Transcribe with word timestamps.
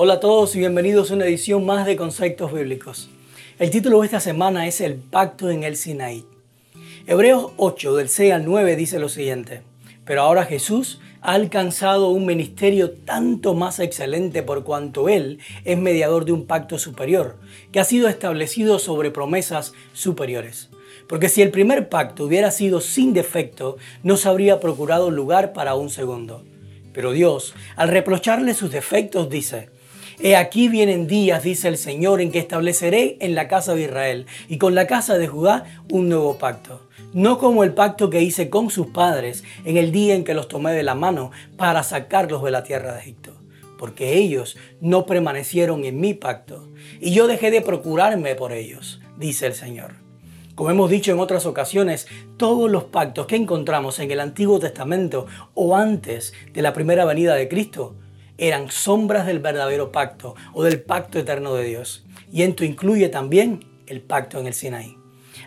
Hola 0.00 0.14
a 0.14 0.20
todos 0.20 0.54
y 0.54 0.60
bienvenidos 0.60 1.10
a 1.10 1.14
una 1.14 1.26
edición 1.26 1.66
más 1.66 1.84
de 1.84 1.96
Conceptos 1.96 2.52
Bíblicos. 2.52 3.10
El 3.58 3.70
título 3.70 3.98
de 3.98 4.04
esta 4.06 4.20
semana 4.20 4.68
es 4.68 4.80
El 4.80 4.94
pacto 4.94 5.50
en 5.50 5.64
el 5.64 5.74
Sinaí. 5.74 6.24
Hebreos 7.08 7.50
8 7.56 7.96
del 7.96 8.08
6 8.08 8.32
al 8.32 8.44
9 8.44 8.76
dice 8.76 9.00
lo 9.00 9.08
siguiente. 9.08 9.62
Pero 10.04 10.22
ahora 10.22 10.44
Jesús 10.44 11.00
ha 11.20 11.32
alcanzado 11.32 12.10
un 12.10 12.26
ministerio 12.26 12.92
tanto 12.92 13.54
más 13.54 13.80
excelente 13.80 14.44
por 14.44 14.62
cuanto 14.62 15.08
Él 15.08 15.40
es 15.64 15.76
mediador 15.76 16.24
de 16.24 16.30
un 16.30 16.46
pacto 16.46 16.78
superior, 16.78 17.34
que 17.72 17.80
ha 17.80 17.84
sido 17.84 18.06
establecido 18.06 18.78
sobre 18.78 19.10
promesas 19.10 19.72
superiores. 19.94 20.70
Porque 21.08 21.28
si 21.28 21.42
el 21.42 21.50
primer 21.50 21.88
pacto 21.88 22.22
hubiera 22.22 22.52
sido 22.52 22.80
sin 22.80 23.14
defecto, 23.14 23.78
no 24.04 24.16
se 24.16 24.28
habría 24.28 24.60
procurado 24.60 25.10
lugar 25.10 25.52
para 25.52 25.74
un 25.74 25.90
segundo. 25.90 26.44
Pero 26.92 27.10
Dios, 27.10 27.52
al 27.74 27.88
reprocharle 27.88 28.54
sus 28.54 28.70
defectos, 28.70 29.28
dice, 29.28 29.70
He 30.20 30.36
aquí 30.36 30.68
vienen 30.68 31.06
días, 31.06 31.42
dice 31.42 31.68
el 31.68 31.76
Señor, 31.76 32.20
en 32.20 32.32
que 32.32 32.40
estableceré 32.40 33.16
en 33.20 33.34
la 33.34 33.46
casa 33.46 33.74
de 33.74 33.82
Israel 33.82 34.26
y 34.48 34.58
con 34.58 34.74
la 34.74 34.86
casa 34.86 35.16
de 35.16 35.28
Judá 35.28 35.82
un 35.90 36.08
nuevo 36.08 36.38
pacto 36.38 36.88
no 37.12 37.38
como 37.38 37.64
el 37.64 37.72
pacto 37.72 38.10
que 38.10 38.22
hice 38.22 38.50
con 38.50 38.70
sus 38.70 38.88
padres 38.88 39.44
en 39.64 39.76
el 39.76 39.92
día 39.92 40.14
en 40.14 40.24
que 40.24 40.34
los 40.34 40.48
tomé 40.48 40.72
de 40.72 40.82
la 40.82 40.94
mano 40.94 41.30
para 41.56 41.82
sacarlos 41.82 42.42
de 42.42 42.50
la 42.50 42.62
tierra 42.62 42.92
de 42.92 43.00
Egipto, 43.00 43.32
porque 43.78 44.16
ellos 44.16 44.56
no 44.80 45.06
permanecieron 45.06 45.84
en 45.84 46.00
mi 46.00 46.14
pacto, 46.14 46.68
y 47.00 47.12
yo 47.12 47.26
dejé 47.26 47.50
de 47.50 47.62
procurarme 47.62 48.34
por 48.34 48.52
ellos, 48.52 49.00
dice 49.16 49.46
el 49.46 49.54
Señor. 49.54 49.94
Como 50.54 50.70
hemos 50.70 50.90
dicho 50.90 51.12
en 51.12 51.20
otras 51.20 51.46
ocasiones, 51.46 52.08
todos 52.36 52.68
los 52.68 52.84
pactos 52.84 53.26
que 53.26 53.36
encontramos 53.36 54.00
en 54.00 54.10
el 54.10 54.18
Antiguo 54.18 54.58
Testamento 54.58 55.26
o 55.54 55.76
antes 55.76 56.34
de 56.52 56.62
la 56.62 56.72
primera 56.72 57.04
venida 57.04 57.36
de 57.36 57.48
Cristo 57.48 57.94
eran 58.38 58.70
sombras 58.70 59.26
del 59.26 59.40
verdadero 59.40 59.92
pacto 59.92 60.34
o 60.54 60.62
del 60.62 60.80
pacto 60.80 61.18
eterno 61.18 61.54
de 61.54 61.64
Dios. 61.64 62.06
Y 62.32 62.42
esto 62.42 62.64
incluye 62.64 63.08
también 63.08 63.64
el 63.86 64.00
pacto 64.00 64.38
en 64.38 64.46
el 64.46 64.54
Sinaí. 64.54 64.96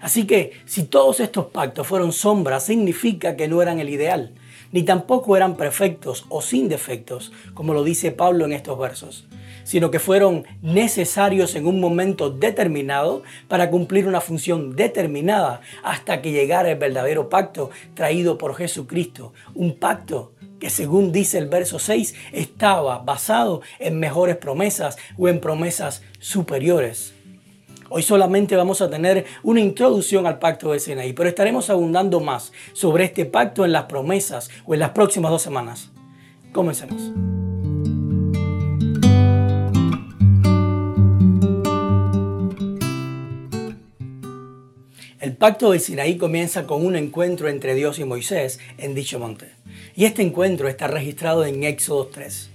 Así 0.02 0.26
que 0.26 0.52
si 0.66 0.84
todos 0.84 1.20
estos 1.20 1.48
pactos 1.48 1.88
fueron 1.88 2.12
sombras, 2.12 2.66
significa 2.66 3.36
que 3.36 3.48
no 3.48 3.62
eran 3.62 3.80
el 3.80 3.90
ideal, 3.90 4.34
ni 4.72 4.84
tampoco 4.84 5.38
eran 5.38 5.58
perfectos 5.58 6.26
o 6.30 6.42
sin 6.42 6.70
defectos, 6.70 7.32
como 7.54 7.74
lo 7.74 7.84
dice 7.84 8.12
Pablo 8.12 8.46
en 8.46 8.54
estos 8.54 8.80
versos, 8.80 9.28
sino 9.64 9.92
que 9.92 10.00
fueron 10.00 10.46
necesarios 10.62 11.56
en 11.56 11.68
un 11.68 11.80
momento 11.80 12.30
determinado 12.30 13.22
para 13.48 13.70
cumplir 13.70 14.08
una 14.08 14.22
función 14.22 14.76
determinada 14.76 15.62
hasta 15.84 16.22
que 16.22 16.32
llegara 16.32 16.72
el 16.72 16.80
verdadero 16.80 17.30
pacto 17.30 17.70
traído 17.94 18.38
por 18.38 18.56
Jesucristo, 18.56 19.34
un 19.54 19.78
pacto 19.78 20.34
que 20.62 20.70
según 20.70 21.12
dice 21.12 21.40
el 21.40 21.50
verso 21.50 21.80
6 21.80 22.14
estaba 22.32 23.00
basado 23.00 23.62
en 23.80 24.00
mejores 24.00 24.38
promesas 24.38 24.98
o 25.18 25.28
en 25.28 25.42
promesas 25.42 26.04
superiores. 26.20 27.14
Hoy 27.90 28.04
solamente 28.04 28.56
vamos 28.56 28.80
a 28.82 28.90
tener 28.90 29.26
una 29.44 29.60
introducción 29.60 30.28
al 30.28 30.38
pacto 30.40 30.72
de 30.72 30.80
Sinaí, 30.80 31.14
pero 31.14 31.28
estaremos 31.28 31.70
abundando 31.70 32.22
más 32.22 32.54
sobre 32.74 33.06
este 33.06 33.26
pacto 33.26 33.66
en 33.66 33.74
las 33.74 33.86
promesas 33.86 34.50
o 34.66 34.76
en 34.76 34.80
las 34.80 34.92
próximas 34.92 35.32
dos 35.32 35.42
semanas. 35.42 35.90
Comencemos. 36.54 37.12
El 45.20 45.36
pacto 45.36 45.72
de 45.72 45.80
Sinaí 45.80 46.18
comienza 46.18 46.68
con 46.68 46.86
un 46.86 46.96
encuentro 46.96 47.50
entre 47.50 47.74
Dios 47.74 47.98
y 48.00 48.06
Moisés 48.06 48.60
en 48.78 48.94
dicho 48.94 49.20
monte. 49.20 49.61
Y 50.02 50.06
este 50.06 50.24
encuentro 50.24 50.68
está 50.68 50.88
registrado 50.88 51.46
en 51.46 51.64
Éxodo 51.64 52.08
3. 52.08 52.50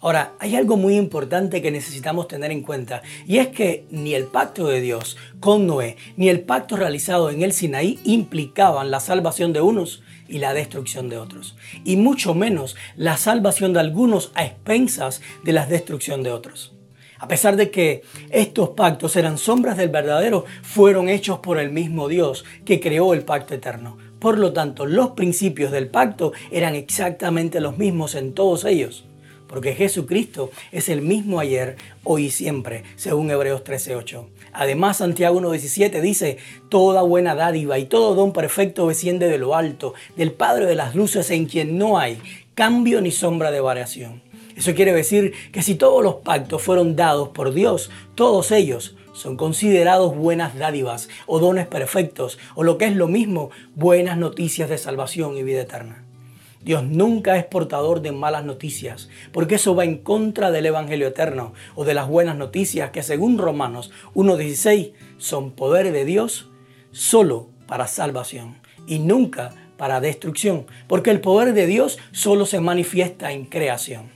Ahora, 0.00 0.32
hay 0.38 0.56
algo 0.56 0.78
muy 0.78 0.96
importante 0.96 1.60
que 1.60 1.70
necesitamos 1.70 2.26
tener 2.26 2.50
en 2.50 2.62
cuenta 2.62 3.02
y 3.26 3.36
es 3.36 3.48
que 3.48 3.84
ni 3.90 4.14
el 4.14 4.24
pacto 4.24 4.66
de 4.66 4.80
Dios 4.80 5.18
con 5.38 5.66
Noé 5.66 5.98
ni 6.16 6.30
el 6.30 6.40
pacto 6.40 6.74
realizado 6.74 7.28
en 7.28 7.42
el 7.42 7.52
Sinaí 7.52 7.98
implicaban 8.04 8.90
la 8.90 9.00
salvación 9.00 9.52
de 9.52 9.60
unos 9.60 10.02
y 10.26 10.38
la 10.38 10.54
destrucción 10.54 11.10
de 11.10 11.18
otros, 11.18 11.54
y 11.84 11.96
mucho 11.96 12.32
menos 12.32 12.76
la 12.96 13.18
salvación 13.18 13.74
de 13.74 13.80
algunos 13.80 14.32
a 14.34 14.46
expensas 14.46 15.20
de 15.44 15.52
la 15.52 15.66
destrucción 15.66 16.22
de 16.22 16.32
otros. 16.32 16.72
A 17.18 17.28
pesar 17.28 17.56
de 17.56 17.70
que 17.70 18.04
estos 18.30 18.70
pactos 18.70 19.16
eran 19.16 19.36
sombras 19.36 19.76
del 19.76 19.90
verdadero, 19.90 20.46
fueron 20.62 21.10
hechos 21.10 21.40
por 21.40 21.58
el 21.58 21.70
mismo 21.70 22.08
Dios 22.08 22.46
que 22.64 22.80
creó 22.80 23.12
el 23.12 23.22
pacto 23.22 23.52
eterno. 23.52 23.98
Por 24.26 24.38
lo 24.40 24.52
tanto, 24.52 24.86
los 24.86 25.10
principios 25.10 25.70
del 25.70 25.86
pacto 25.86 26.32
eran 26.50 26.74
exactamente 26.74 27.60
los 27.60 27.78
mismos 27.78 28.16
en 28.16 28.32
todos 28.32 28.64
ellos 28.64 29.04
porque 29.46 29.76
Jesucristo 29.76 30.50
es 30.72 30.88
el 30.88 31.00
mismo 31.00 31.38
ayer, 31.38 31.76
hoy 32.02 32.24
y 32.24 32.30
siempre, 32.30 32.82
según 32.96 33.30
Hebreos 33.30 33.62
13:8. 33.62 34.26
Además, 34.52 34.96
Santiago 34.96 35.40
1:17 35.40 36.00
dice, 36.00 36.38
toda 36.68 37.02
buena 37.02 37.36
dádiva 37.36 37.78
y 37.78 37.84
todo 37.84 38.16
don 38.16 38.32
perfecto 38.32 38.88
desciende 38.88 39.28
de 39.28 39.38
lo 39.38 39.54
alto, 39.54 39.94
del 40.16 40.32
Padre 40.32 40.66
de 40.66 40.74
las 40.74 40.96
luces 40.96 41.30
en 41.30 41.46
quien 41.46 41.78
no 41.78 41.96
hay 41.96 42.18
cambio 42.56 43.00
ni 43.00 43.12
sombra 43.12 43.52
de 43.52 43.60
variación. 43.60 44.22
Eso 44.56 44.74
quiere 44.74 44.92
decir 44.92 45.34
que 45.52 45.62
si 45.62 45.76
todos 45.76 46.02
los 46.02 46.16
pactos 46.16 46.62
fueron 46.62 46.96
dados 46.96 47.28
por 47.28 47.54
Dios, 47.54 47.90
todos 48.16 48.50
ellos 48.50 48.95
son 49.16 49.36
considerados 49.36 50.14
buenas 50.14 50.58
dádivas 50.58 51.08
o 51.26 51.40
dones 51.40 51.66
perfectos, 51.66 52.38
o 52.54 52.62
lo 52.62 52.76
que 52.76 52.84
es 52.84 52.94
lo 52.94 53.08
mismo, 53.08 53.50
buenas 53.74 54.18
noticias 54.18 54.68
de 54.68 54.76
salvación 54.76 55.38
y 55.38 55.42
vida 55.42 55.62
eterna. 55.62 56.04
Dios 56.60 56.82
nunca 56.82 57.36
es 57.36 57.44
portador 57.44 58.02
de 58.02 58.12
malas 58.12 58.44
noticias, 58.44 59.08
porque 59.32 59.54
eso 59.54 59.74
va 59.74 59.84
en 59.84 59.98
contra 59.98 60.50
del 60.50 60.66
Evangelio 60.66 61.06
eterno 61.06 61.54
o 61.74 61.84
de 61.84 61.94
las 61.94 62.08
buenas 62.08 62.36
noticias 62.36 62.90
que 62.90 63.02
según 63.02 63.38
Romanos 63.38 63.90
1.16 64.14 64.92
son 65.16 65.52
poder 65.52 65.92
de 65.92 66.04
Dios 66.04 66.50
solo 66.90 67.48
para 67.66 67.86
salvación 67.86 68.58
y 68.86 68.98
nunca 68.98 69.54
para 69.78 70.00
destrucción, 70.00 70.66
porque 70.88 71.10
el 71.10 71.20
poder 71.20 71.54
de 71.54 71.66
Dios 71.66 71.98
solo 72.12 72.46
se 72.46 72.60
manifiesta 72.60 73.32
en 73.32 73.46
creación. 73.46 74.10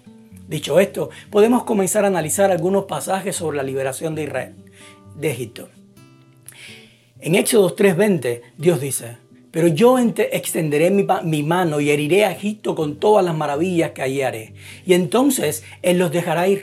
Dicho 0.48 0.80
esto, 0.80 1.10
podemos 1.30 1.62
comenzar 1.62 2.04
a 2.04 2.08
analizar 2.08 2.50
algunos 2.50 2.86
pasajes 2.86 3.36
sobre 3.36 3.58
la 3.58 3.62
liberación 3.62 4.16
de 4.16 4.24
Israel, 4.24 4.56
de 5.20 5.30
Egipto. 5.30 5.68
En 7.20 7.34
Éxodo 7.34 7.74
3:20, 7.76 8.40
Dios 8.56 8.80
dice, 8.80 9.18
pero 9.50 9.66
yo 9.66 9.98
extenderé 9.98 10.90
mi, 10.90 11.42
mano 11.42 11.80
y 11.80 11.90
heriré 11.90 12.24
a 12.24 12.32
Egipto 12.32 12.74
con 12.74 12.96
todas 12.96 13.24
las 13.24 13.36
maravillas 13.36 13.90
que 13.90 14.02
allí 14.02 14.22
haré. 14.22 14.54
Y 14.86 14.94
entonces 14.94 15.64
Él 15.82 15.98
los 15.98 16.12
dejará 16.12 16.46
ir. 16.46 16.62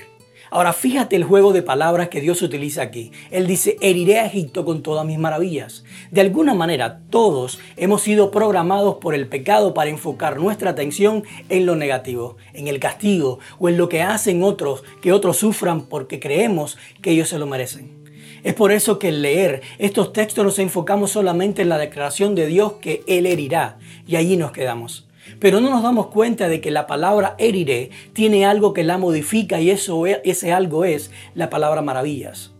Ahora 0.50 0.72
fíjate 0.72 1.18
el 1.18 1.26
juego 1.26 1.52
de 1.52 1.62
palabras 1.62 2.08
que 2.08 2.22
Dios 2.22 2.42
utiliza 2.42 2.82
aquí. 2.82 3.12
Él 3.32 3.46
dice, 3.48 3.76
heriré 3.82 4.20
a 4.20 4.26
Egipto 4.28 4.64
con 4.64 4.82
todas 4.82 5.06
mis 5.06 5.20
maravillas. 5.20 5.84
De 6.10 6.22
alguna 6.22 6.54
manera, 6.54 7.02
todos 7.10 7.60
hemos 7.76 8.02
sido 8.02 8.32
programados 8.32 8.96
por 8.96 9.14
el 9.14 9.28
pecado 9.28 9.74
para 9.74 9.90
enfocar 9.90 10.40
nuestra 10.40 10.70
atención 10.70 11.24
en 11.50 11.66
lo 11.66 11.76
negativo, 11.76 12.38
en 12.54 12.70
el 12.70 12.80
castigo 12.80 13.40
o 13.60 13.68
en 13.68 13.76
lo 13.76 13.90
que 13.90 14.02
hacen 14.02 14.42
otros, 14.42 14.86
que 15.02 15.12
otros 15.12 15.36
sufran 15.36 15.88
porque 15.88 16.22
creemos 16.22 16.78
que 17.02 17.12
ellos 17.12 17.28
se 17.28 17.40
lo 17.40 17.46
merecen. 17.46 17.97
Es 18.44 18.54
por 18.54 18.72
eso 18.72 19.00
que 19.00 19.10
al 19.10 19.22
leer 19.22 19.62
estos 19.78 20.14
textos 20.14 20.46
nos 20.46 20.60
enfocamos 20.60 21.12
solamente 21.12 21.62
en 21.62 21.70
la 21.70 21.78
declaración 21.78 22.36
de 22.36 22.48
Dios 22.48 22.74
que 22.82 23.04
Él 23.08 23.26
herirá 23.26 23.80
y 24.06 24.16
allí 24.16 24.38
nos 24.38 24.52
quedamos. 24.52 25.08
Pero 25.40 25.60
no 25.60 25.70
nos 25.70 25.84
damos 25.84 26.08
cuenta 26.08 26.48
de 26.48 26.62
que 26.62 26.72
la 26.72 26.88
palabra 26.88 27.36
heriré 27.38 27.90
tiene 28.14 28.46
algo 28.46 28.74
que 28.74 28.84
la 28.84 28.98
modifica 28.98 29.60
y 29.60 29.70
eso, 29.70 30.08
e, 30.08 30.22
ese 30.24 30.54
algo 30.54 30.86
es 30.86 31.12
la 31.36 31.50
palabra 31.50 31.82
maravillas. 31.82 32.54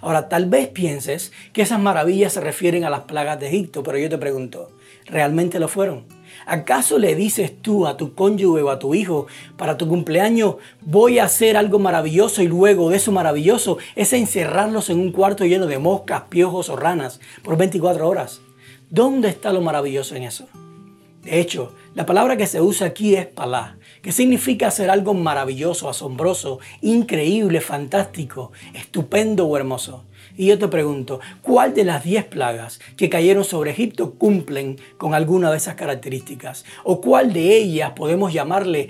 Ahora, 0.00 0.28
tal 0.28 0.46
vez 0.46 0.68
pienses 0.68 1.32
que 1.52 1.62
esas 1.62 1.80
maravillas 1.80 2.32
se 2.32 2.40
refieren 2.40 2.84
a 2.84 2.90
las 2.90 3.00
plagas 3.00 3.40
de 3.40 3.48
Egipto, 3.48 3.82
pero 3.82 3.98
yo 3.98 4.08
te 4.08 4.18
pregunto, 4.18 4.70
¿realmente 5.06 5.58
lo 5.58 5.68
fueron? 5.68 6.17
¿Acaso 6.50 6.98
le 6.98 7.14
dices 7.14 7.60
tú 7.60 7.86
a 7.86 7.98
tu 7.98 8.14
cónyuge 8.14 8.62
o 8.62 8.70
a 8.70 8.78
tu 8.78 8.94
hijo 8.94 9.26
para 9.58 9.76
tu 9.76 9.86
cumpleaños 9.86 10.54
voy 10.80 11.18
a 11.18 11.24
hacer 11.24 11.58
algo 11.58 11.78
maravilloso 11.78 12.40
y 12.40 12.48
luego 12.48 12.88
de 12.88 12.96
eso 12.96 13.12
maravilloso 13.12 13.76
es 13.96 14.14
encerrarlos 14.14 14.88
en 14.88 14.98
un 14.98 15.12
cuarto 15.12 15.44
lleno 15.44 15.66
de 15.66 15.78
moscas, 15.78 16.22
piojos 16.30 16.70
o 16.70 16.76
ranas 16.76 17.20
por 17.42 17.58
24 17.58 18.08
horas? 18.08 18.40
¿Dónde 18.88 19.28
está 19.28 19.52
lo 19.52 19.60
maravilloso 19.60 20.14
en 20.14 20.22
eso? 20.22 20.48
De 21.22 21.38
hecho, 21.38 21.74
la 21.94 22.06
palabra 22.06 22.38
que 22.38 22.46
se 22.46 22.62
usa 22.62 22.86
aquí 22.86 23.14
es 23.14 23.26
palá, 23.26 23.76
que 24.00 24.10
significa 24.10 24.68
hacer 24.68 24.88
algo 24.88 25.12
maravilloso, 25.12 25.90
asombroso, 25.90 26.60
increíble, 26.80 27.60
fantástico, 27.60 28.52
estupendo 28.72 29.46
o 29.46 29.54
hermoso. 29.58 30.04
Y 30.38 30.46
yo 30.46 30.58
te 30.58 30.68
pregunto, 30.68 31.18
¿cuál 31.42 31.74
de 31.74 31.82
las 31.82 32.04
10 32.04 32.26
plagas 32.26 32.78
que 32.96 33.10
cayeron 33.10 33.42
sobre 33.42 33.72
Egipto 33.72 34.14
cumplen 34.14 34.78
con 34.96 35.12
alguna 35.12 35.50
de 35.50 35.56
esas 35.56 35.74
características? 35.74 36.64
¿O 36.84 37.00
cuál 37.00 37.32
de 37.32 37.56
ellas 37.56 37.90
podemos 37.96 38.32
llamarle 38.32 38.88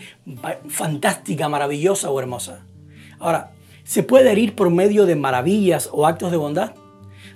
fantástica, 0.69 1.49
maravillosa 1.49 2.11
o 2.11 2.21
hermosa? 2.21 2.67
Ahora, 3.19 3.53
¿se 3.83 4.03
puede 4.03 4.31
herir 4.31 4.55
por 4.55 4.69
medio 4.69 5.07
de 5.07 5.17
maravillas 5.17 5.89
o 5.91 6.07
actos 6.07 6.31
de 6.31 6.37
bondad? 6.37 6.75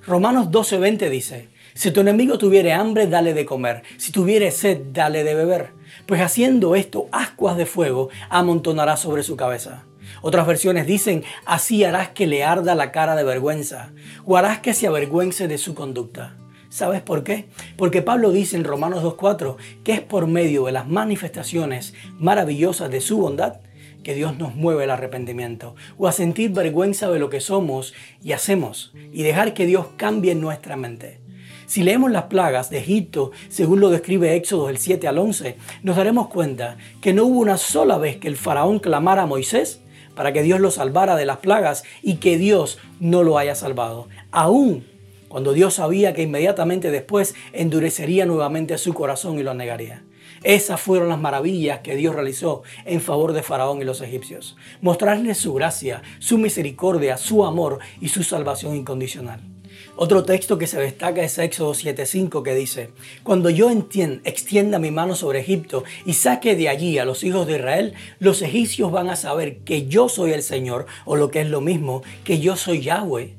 Romanos 0.07 0.49
12:20 0.51 1.09
dice, 1.09 1.49
si 1.73 1.91
tu 1.91 2.01
enemigo 2.01 2.37
tuviere 2.37 2.75
hambre, 2.75 3.07
dale 3.07 3.33
de 3.33 3.47
comer. 3.47 3.83
Si 3.97 4.13
tuviere 4.13 4.51
sed, 4.51 4.79
dale 4.93 5.25
de 5.25 5.35
beber. 5.35 5.71
Pues 6.05 6.21
haciendo 6.21 6.77
esto, 6.77 7.09
ascuas 7.13 7.57
de 7.57 7.65
fuego 7.65 8.11
amontonará 8.29 8.99
sobre 8.99 9.23
su 9.23 9.37
cabeza. 9.37 9.85
Otras 10.21 10.47
versiones 10.47 10.87
dicen, 10.87 11.25
así 11.47 11.85
harás 11.85 12.11
que 12.11 12.27
le 12.27 12.45
arda 12.45 12.75
la 12.75 12.93
cara 12.93 13.17
de 13.17 13.25
vergüenza, 13.25 13.93
o 14.25 14.37
harás 14.37 14.61
que 14.61 14.75
se 14.75 14.87
avergüence 14.87 15.49
de 15.49 15.59
su 15.59 15.75
conducta. 15.75 16.37
¿Sabes 16.73 17.03
por 17.03 17.23
qué? 17.23 17.49
Porque 17.77 18.01
Pablo 18.01 18.33
dice 18.33 18.57
en 18.57 18.65
Romanos 18.65 19.05
2.4 19.05 19.57
que 19.85 19.93
es 19.93 20.01
por 20.01 20.27
medio 20.27 20.65
de 20.65 20.73
las 20.73 20.89
manifestaciones 20.89 21.93
maravillosas 22.19 22.91
de 22.91 23.03
su 23.03 23.19
bondad 23.19 23.57
que 24.03 24.15
Dios 24.15 24.39
nos 24.39 24.55
mueve 24.55 24.85
el 24.85 24.91
arrepentimiento 24.91 25.75
o 25.99 26.09
a 26.09 26.13
sentir 26.13 26.51
vergüenza 26.53 27.11
de 27.11 27.19
lo 27.19 27.29
que 27.29 27.43
somos 27.43 27.93
y 28.23 28.33
hacemos 28.33 28.95
y 29.13 29.23
dejar 29.23 29.53
que 29.53 29.67
Dios 29.67 29.89
cambie 29.99 30.35
nuestra 30.35 30.77
mente. 30.77 31.21
Si 31.67 31.83
leemos 31.83 32.11
las 32.11 32.25
plagas 32.25 32.71
de 32.71 32.79
Egipto, 32.79 33.33
según 33.51 33.81
lo 33.81 33.91
describe 33.91 34.35
Éxodo 34.35 34.69
del 34.69 34.79
7 34.79 35.07
al 35.09 35.19
11, 35.19 35.57
nos 35.83 35.97
daremos 35.97 36.29
cuenta 36.29 36.79
que 37.03 37.13
no 37.13 37.25
hubo 37.25 37.41
una 37.41 37.59
sola 37.59 37.99
vez 37.99 38.17
que 38.17 38.29
el 38.29 38.39
faraón 38.39 38.79
clamara 38.79 39.25
a 39.25 39.27
Moisés 39.27 39.82
para 40.15 40.33
que 40.33 40.43
Dios 40.43 40.61
lo 40.61 40.71
salvara 40.71 41.17
de 41.17 41.27
las 41.27 41.39
plagas 41.39 41.85
y 42.03 42.17
que 42.17 42.39
Dios 42.39 42.79
no 43.01 43.23
lo 43.23 43.39
haya 43.39 43.55
salvado. 43.55 44.09
Aún 44.31 44.87
cuando 45.29 45.55
Dios 45.55 45.75
sabía 45.75 46.13
que 46.13 46.23
inmediatamente 46.23 46.91
después 46.91 47.35
endurecería 47.55 48.27
nuevamente 48.27 48.77
su 48.77 48.93
corazón 48.93 49.39
y 49.39 49.43
lo 49.43 49.55
negaría. 49.55 50.05
Esas 50.43 50.81
fueron 50.81 51.09
las 51.09 51.21
maravillas 51.21 51.81
que 51.81 51.97
Dios 51.97 52.15
realizó 52.15 52.63
en 52.85 53.01
favor 53.01 53.33
de 53.33 53.43
Faraón 53.43 53.81
y 53.81 53.85
los 53.85 54.01
egipcios. 54.01 54.57
Mostrarles 54.81 55.39
su 55.39 55.55
gracia, 55.55 56.03
su 56.19 56.37
misericordia, 56.37 57.17
su 57.17 57.45
amor 57.45 57.79
y 58.01 58.09
su 58.09 58.23
salvación 58.25 58.77
incondicional. 58.77 59.52
Otro 59.95 60.25
texto 60.25 60.57
que 60.57 60.67
se 60.67 60.81
destaca 60.81 61.23
es 61.23 61.37
Éxodo 61.37 61.75
7:5 61.75 62.43
que 62.43 62.55
dice, 62.55 62.91
Cuando 63.23 63.51
yo 63.51 63.71
extienda 63.71 64.79
mi 64.79 64.91
mano 64.91 65.15
sobre 65.15 65.41
Egipto 65.41 65.85
y 66.07 66.15
saque 66.15 66.57
de 66.57 66.71
allí 66.71 66.99
a 66.99 67.05
los 67.05 67.23
hijos 67.25 67.47
de 67.47 67.57
Israel, 67.57 67.93
los 68.19 68.41
egipcios 68.41 68.91
van 68.91 69.11
a 69.11 69.17
saber 69.17 69.59
que 69.59 69.87
yo 69.89 70.09
soy 70.09 70.33
el 70.33 70.43
Señor, 70.43 70.87
o 71.05 71.17
lo 71.17 71.31
que 71.31 71.43
es 71.43 71.49
lo 71.49 71.61
mismo, 71.61 72.03
que 72.25 72.41
yo 72.41 72.57
soy 72.57 72.81
Yahweh. 72.81 73.35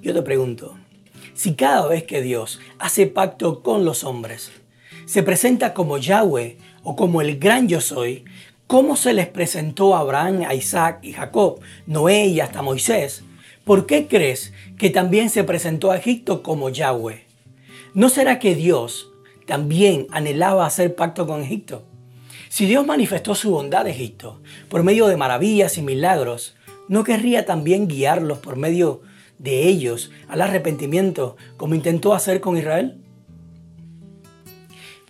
Yo 0.00 0.14
te 0.14 0.22
pregunto, 0.22 0.76
si 1.34 1.54
cada 1.54 1.88
vez 1.88 2.04
que 2.04 2.22
Dios 2.22 2.60
hace 2.78 3.08
pacto 3.08 3.64
con 3.64 3.84
los 3.84 4.04
hombres, 4.04 4.52
se 5.06 5.24
presenta 5.24 5.74
como 5.74 5.98
Yahweh 5.98 6.56
o 6.84 6.94
como 6.94 7.20
el 7.20 7.40
gran 7.40 7.66
yo 7.66 7.80
soy, 7.80 8.24
¿cómo 8.68 8.94
se 8.94 9.12
les 9.12 9.26
presentó 9.26 9.96
a 9.96 10.00
Abraham, 10.00 10.44
a 10.46 10.54
Isaac 10.54 11.00
y 11.02 11.12
Jacob, 11.12 11.58
Noé 11.86 12.26
y 12.26 12.38
hasta 12.38 12.62
Moisés? 12.62 13.24
¿Por 13.66 13.86
qué 13.86 14.06
crees 14.06 14.52
que 14.78 14.90
también 14.90 15.28
se 15.28 15.42
presentó 15.42 15.90
a 15.90 15.96
Egipto 15.96 16.44
como 16.44 16.70
Yahweh? 16.70 17.26
¿No 17.94 18.10
será 18.10 18.38
que 18.38 18.54
Dios 18.54 19.10
también 19.44 20.06
anhelaba 20.12 20.64
hacer 20.64 20.94
pacto 20.94 21.26
con 21.26 21.42
Egipto? 21.42 21.82
Si 22.48 22.66
Dios 22.66 22.86
manifestó 22.86 23.34
su 23.34 23.50
bondad 23.50 23.86
a 23.86 23.90
Egipto 23.90 24.40
por 24.68 24.84
medio 24.84 25.08
de 25.08 25.16
maravillas 25.16 25.78
y 25.78 25.82
milagros, 25.82 26.54
¿no 26.86 27.02
querría 27.02 27.44
también 27.44 27.88
guiarlos 27.88 28.38
por 28.38 28.54
medio 28.54 29.00
de 29.38 29.66
ellos 29.66 30.12
al 30.28 30.42
arrepentimiento 30.42 31.36
como 31.56 31.74
intentó 31.74 32.14
hacer 32.14 32.40
con 32.40 32.56
Israel? 32.56 33.02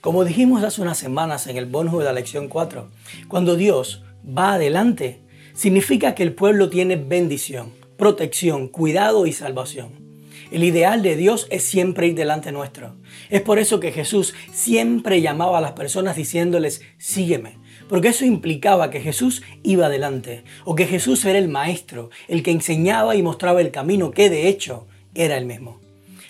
Como 0.00 0.24
dijimos 0.24 0.64
hace 0.64 0.80
unas 0.80 0.96
semanas 0.96 1.46
en 1.46 1.58
el 1.58 1.66
bonus 1.66 1.98
de 1.98 2.04
la 2.06 2.14
lección 2.14 2.48
4, 2.48 2.88
cuando 3.28 3.54
Dios 3.54 4.02
va 4.26 4.54
adelante, 4.54 5.20
significa 5.52 6.14
que 6.14 6.22
el 6.22 6.32
pueblo 6.32 6.70
tiene 6.70 6.96
bendición, 6.96 7.84
protección, 7.96 8.68
cuidado 8.68 9.26
y 9.26 9.32
salvación. 9.32 10.06
El 10.50 10.62
ideal 10.62 11.02
de 11.02 11.16
Dios 11.16 11.48
es 11.50 11.64
siempre 11.64 12.06
ir 12.06 12.14
delante 12.14 12.52
nuestro. 12.52 12.94
Es 13.30 13.40
por 13.42 13.58
eso 13.58 13.80
que 13.80 13.90
Jesús 13.90 14.34
siempre 14.52 15.20
llamaba 15.20 15.58
a 15.58 15.60
las 15.60 15.72
personas 15.72 16.16
diciéndoles, 16.16 16.82
sígueme, 16.98 17.58
porque 17.88 18.08
eso 18.08 18.24
implicaba 18.24 18.90
que 18.90 19.00
Jesús 19.00 19.42
iba 19.62 19.86
adelante, 19.86 20.44
o 20.64 20.74
que 20.74 20.86
Jesús 20.86 21.24
era 21.24 21.38
el 21.38 21.48
maestro, 21.48 22.10
el 22.28 22.42
que 22.42 22.52
enseñaba 22.52 23.16
y 23.16 23.22
mostraba 23.22 23.60
el 23.60 23.72
camino, 23.72 24.12
que 24.12 24.30
de 24.30 24.48
hecho 24.48 24.86
era 25.14 25.36
el 25.36 25.46
mismo. 25.46 25.80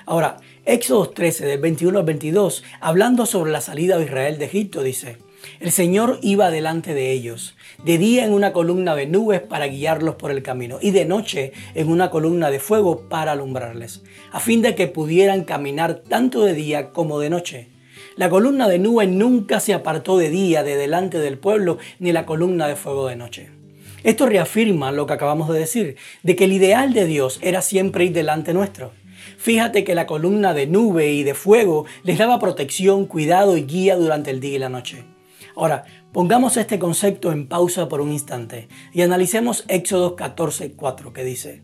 Ahora, 0.06 0.38
Éxodo 0.64 1.10
13, 1.10 1.46
del 1.46 1.60
21 1.60 1.98
al 1.98 2.04
22, 2.04 2.64
hablando 2.80 3.26
sobre 3.26 3.52
la 3.52 3.60
salida 3.60 3.98
de 3.98 4.04
Israel 4.04 4.38
de 4.38 4.46
Egipto, 4.46 4.82
dice, 4.82 5.18
el 5.60 5.72
Señor 5.72 6.18
iba 6.22 6.50
delante 6.50 6.94
de 6.94 7.12
ellos, 7.12 7.56
de 7.84 7.98
día 7.98 8.24
en 8.24 8.32
una 8.32 8.52
columna 8.52 8.94
de 8.94 9.06
nubes 9.06 9.40
para 9.40 9.66
guiarlos 9.66 10.16
por 10.16 10.30
el 10.30 10.42
camino, 10.42 10.78
y 10.80 10.90
de 10.90 11.04
noche 11.04 11.52
en 11.74 11.88
una 11.88 12.10
columna 12.10 12.50
de 12.50 12.60
fuego 12.60 13.08
para 13.08 13.32
alumbrarles, 13.32 14.02
a 14.32 14.40
fin 14.40 14.62
de 14.62 14.74
que 14.74 14.88
pudieran 14.88 15.44
caminar 15.44 16.02
tanto 16.08 16.44
de 16.44 16.54
día 16.54 16.90
como 16.90 17.20
de 17.20 17.30
noche. 17.30 17.68
La 18.16 18.30
columna 18.30 18.68
de 18.68 18.78
nube 18.78 19.06
nunca 19.06 19.60
se 19.60 19.74
apartó 19.74 20.18
de 20.18 20.30
día 20.30 20.62
de 20.62 20.76
delante 20.76 21.18
del 21.18 21.38
pueblo, 21.38 21.78
ni 21.98 22.12
la 22.12 22.26
columna 22.26 22.66
de 22.66 22.76
fuego 22.76 23.06
de 23.08 23.16
noche. 23.16 23.50
Esto 24.04 24.26
reafirma 24.26 24.92
lo 24.92 25.06
que 25.06 25.14
acabamos 25.14 25.48
de 25.48 25.58
decir, 25.58 25.96
de 26.22 26.36
que 26.36 26.44
el 26.44 26.52
ideal 26.52 26.92
de 26.92 27.06
Dios 27.06 27.38
era 27.42 27.60
siempre 27.60 28.04
ir 28.04 28.12
delante 28.12 28.54
nuestro. 28.54 28.92
Fíjate 29.36 29.84
que 29.84 29.94
la 29.94 30.06
columna 30.06 30.54
de 30.54 30.66
nube 30.66 31.12
y 31.12 31.24
de 31.24 31.34
fuego 31.34 31.86
les 32.04 32.18
daba 32.18 32.38
protección, 32.38 33.06
cuidado 33.06 33.56
y 33.56 33.64
guía 33.64 33.96
durante 33.96 34.30
el 34.30 34.40
día 34.40 34.56
y 34.56 34.58
la 34.60 34.68
noche. 34.68 35.04
Ahora, 35.56 35.84
pongamos 36.12 36.56
este 36.56 36.78
concepto 36.78 37.32
en 37.32 37.48
pausa 37.48 37.88
por 37.88 38.00
un 38.00 38.12
instante 38.12 38.68
y 38.92 39.02
analicemos 39.02 39.64
Éxodo 39.68 40.14
14:4 40.14 41.12
que 41.12 41.24
dice, 41.24 41.62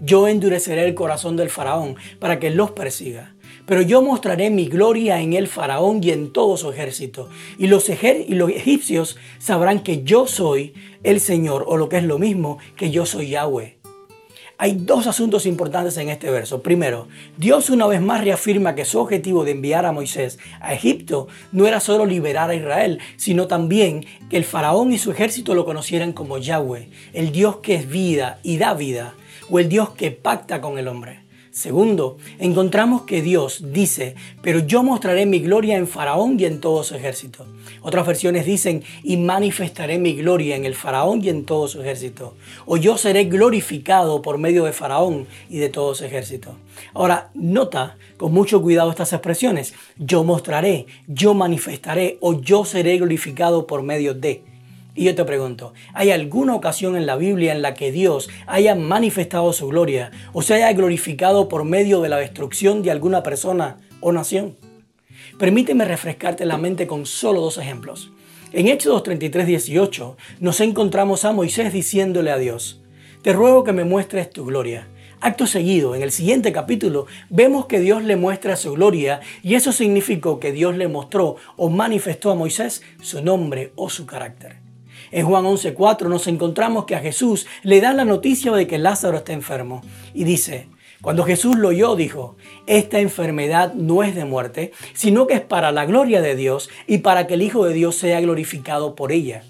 Yo 0.00 0.26
endureceré 0.26 0.86
el 0.86 0.94
corazón 0.94 1.36
del 1.36 1.50
faraón 1.50 1.96
para 2.18 2.40
que 2.40 2.50
los 2.50 2.72
persiga 2.72 3.34
pero 3.66 3.82
yo 3.82 4.02
mostraré 4.02 4.50
mi 4.50 4.66
gloria 4.66 5.20
en 5.20 5.32
el 5.32 5.48
faraón 5.48 6.02
y 6.02 6.10
en 6.10 6.32
todo 6.32 6.56
su 6.56 6.70
ejército. 6.70 7.28
Y 7.58 7.66
los, 7.66 7.88
y 7.88 8.34
los 8.34 8.50
egipcios 8.50 9.16
sabrán 9.38 9.82
que 9.82 10.02
yo 10.02 10.26
soy 10.26 10.74
el 11.02 11.20
Señor, 11.20 11.64
o 11.66 11.76
lo 11.76 11.88
que 11.88 11.98
es 11.98 12.04
lo 12.04 12.18
mismo, 12.18 12.58
que 12.76 12.90
yo 12.90 13.06
soy 13.06 13.30
Yahweh. 13.30 13.83
Hay 14.56 14.74
dos 14.74 15.08
asuntos 15.08 15.46
importantes 15.46 15.96
en 15.96 16.10
este 16.10 16.30
verso. 16.30 16.62
Primero, 16.62 17.08
Dios 17.36 17.70
una 17.70 17.88
vez 17.88 18.00
más 18.00 18.22
reafirma 18.22 18.76
que 18.76 18.84
su 18.84 19.00
objetivo 19.00 19.44
de 19.44 19.50
enviar 19.50 19.84
a 19.84 19.90
Moisés 19.90 20.38
a 20.60 20.72
Egipto 20.72 21.26
no 21.50 21.66
era 21.66 21.80
solo 21.80 22.06
liberar 22.06 22.50
a 22.50 22.54
Israel, 22.54 23.00
sino 23.16 23.48
también 23.48 24.06
que 24.30 24.36
el 24.36 24.44
faraón 24.44 24.92
y 24.92 24.98
su 24.98 25.10
ejército 25.10 25.56
lo 25.56 25.64
conocieran 25.64 26.12
como 26.12 26.38
Yahweh, 26.38 26.88
el 27.12 27.32
Dios 27.32 27.56
que 27.56 27.74
es 27.74 27.88
vida 27.88 28.38
y 28.44 28.58
da 28.58 28.74
vida, 28.74 29.14
o 29.50 29.58
el 29.58 29.68
Dios 29.68 29.90
que 29.90 30.12
pacta 30.12 30.60
con 30.60 30.78
el 30.78 30.86
hombre. 30.86 31.23
Segundo, 31.54 32.16
encontramos 32.40 33.02
que 33.02 33.22
Dios 33.22 33.62
dice, 33.72 34.16
pero 34.42 34.58
yo 34.58 34.82
mostraré 34.82 35.24
mi 35.24 35.38
gloria 35.38 35.76
en 35.76 35.86
Faraón 35.86 36.34
y 36.36 36.46
en 36.46 36.60
todo 36.60 36.82
su 36.82 36.96
ejército. 36.96 37.46
Otras 37.80 38.04
versiones 38.04 38.44
dicen, 38.44 38.82
y 39.04 39.18
manifestaré 39.18 40.00
mi 40.00 40.14
gloria 40.14 40.56
en 40.56 40.64
el 40.64 40.74
Faraón 40.74 41.22
y 41.22 41.28
en 41.28 41.44
todo 41.44 41.68
su 41.68 41.80
ejército. 41.80 42.34
O 42.66 42.76
yo 42.76 42.98
seré 42.98 43.26
glorificado 43.26 44.20
por 44.20 44.36
medio 44.36 44.64
de 44.64 44.72
Faraón 44.72 45.28
y 45.48 45.58
de 45.58 45.68
todo 45.68 45.94
su 45.94 46.04
ejército. 46.04 46.56
Ahora, 46.92 47.30
nota 47.34 47.98
con 48.16 48.32
mucho 48.32 48.60
cuidado 48.60 48.90
estas 48.90 49.12
expresiones. 49.12 49.74
Yo 49.96 50.24
mostraré, 50.24 50.86
yo 51.06 51.34
manifestaré 51.34 52.18
o 52.20 52.34
yo 52.34 52.64
seré 52.64 52.98
glorificado 52.98 53.68
por 53.68 53.84
medio 53.84 54.12
de. 54.12 54.42
Y 54.96 55.04
yo 55.04 55.14
te 55.14 55.24
pregunto, 55.24 55.74
¿hay 55.92 56.12
alguna 56.12 56.54
ocasión 56.54 56.96
en 56.96 57.06
la 57.06 57.16
Biblia 57.16 57.52
en 57.52 57.62
la 57.62 57.74
que 57.74 57.90
Dios 57.90 58.30
haya 58.46 58.76
manifestado 58.76 59.52
su 59.52 59.66
gloria 59.66 60.12
o 60.32 60.40
se 60.40 60.54
haya 60.54 60.72
glorificado 60.72 61.48
por 61.48 61.64
medio 61.64 62.00
de 62.00 62.08
la 62.08 62.18
destrucción 62.18 62.82
de 62.82 62.92
alguna 62.92 63.24
persona 63.24 63.78
o 64.00 64.12
nación? 64.12 64.54
Permíteme 65.38 65.84
refrescarte 65.84 66.46
la 66.46 66.58
mente 66.58 66.86
con 66.86 67.06
solo 67.06 67.40
dos 67.40 67.58
ejemplos. 67.58 68.12
En 68.52 68.68
Éxodo 68.68 69.02
33, 69.02 69.48
18 69.48 70.16
nos 70.38 70.60
encontramos 70.60 71.24
a 71.24 71.32
Moisés 71.32 71.72
diciéndole 71.72 72.30
a 72.30 72.38
Dios, 72.38 72.80
te 73.22 73.32
ruego 73.32 73.64
que 73.64 73.72
me 73.72 73.82
muestres 73.82 74.30
tu 74.30 74.44
gloria. 74.44 74.86
Acto 75.20 75.48
seguido, 75.48 75.96
en 75.96 76.02
el 76.02 76.12
siguiente 76.12 76.52
capítulo, 76.52 77.06
vemos 77.30 77.66
que 77.66 77.80
Dios 77.80 78.04
le 78.04 78.14
muestra 78.14 78.56
su 78.56 78.74
gloria 78.74 79.20
y 79.42 79.54
eso 79.56 79.72
significó 79.72 80.38
que 80.38 80.52
Dios 80.52 80.76
le 80.76 80.86
mostró 80.86 81.36
o 81.56 81.68
manifestó 81.68 82.30
a 82.30 82.36
Moisés 82.36 82.82
su 83.02 83.22
nombre 83.22 83.72
o 83.74 83.90
su 83.90 84.06
carácter. 84.06 84.63
En 85.14 85.26
Juan 85.26 85.44
11:4 85.44 86.08
nos 86.08 86.26
encontramos 86.26 86.86
que 86.86 86.96
a 86.96 86.98
Jesús 86.98 87.46
le 87.62 87.80
da 87.80 87.92
la 87.92 88.04
noticia 88.04 88.50
de 88.50 88.66
que 88.66 88.78
Lázaro 88.78 89.18
está 89.18 89.32
enfermo 89.32 89.80
y 90.12 90.24
dice, 90.24 90.66
cuando 91.02 91.22
Jesús 91.22 91.54
lo 91.54 91.68
oyó, 91.68 91.94
dijo, 91.94 92.34
esta 92.66 92.98
enfermedad 92.98 93.74
no 93.74 94.02
es 94.02 94.16
de 94.16 94.24
muerte, 94.24 94.72
sino 94.92 95.28
que 95.28 95.34
es 95.34 95.40
para 95.40 95.70
la 95.70 95.86
gloria 95.86 96.20
de 96.20 96.34
Dios 96.34 96.68
y 96.88 96.98
para 96.98 97.28
que 97.28 97.34
el 97.34 97.42
Hijo 97.42 97.64
de 97.64 97.74
Dios 97.74 97.94
sea 97.94 98.20
glorificado 98.20 98.96
por 98.96 99.12
ella. 99.12 99.44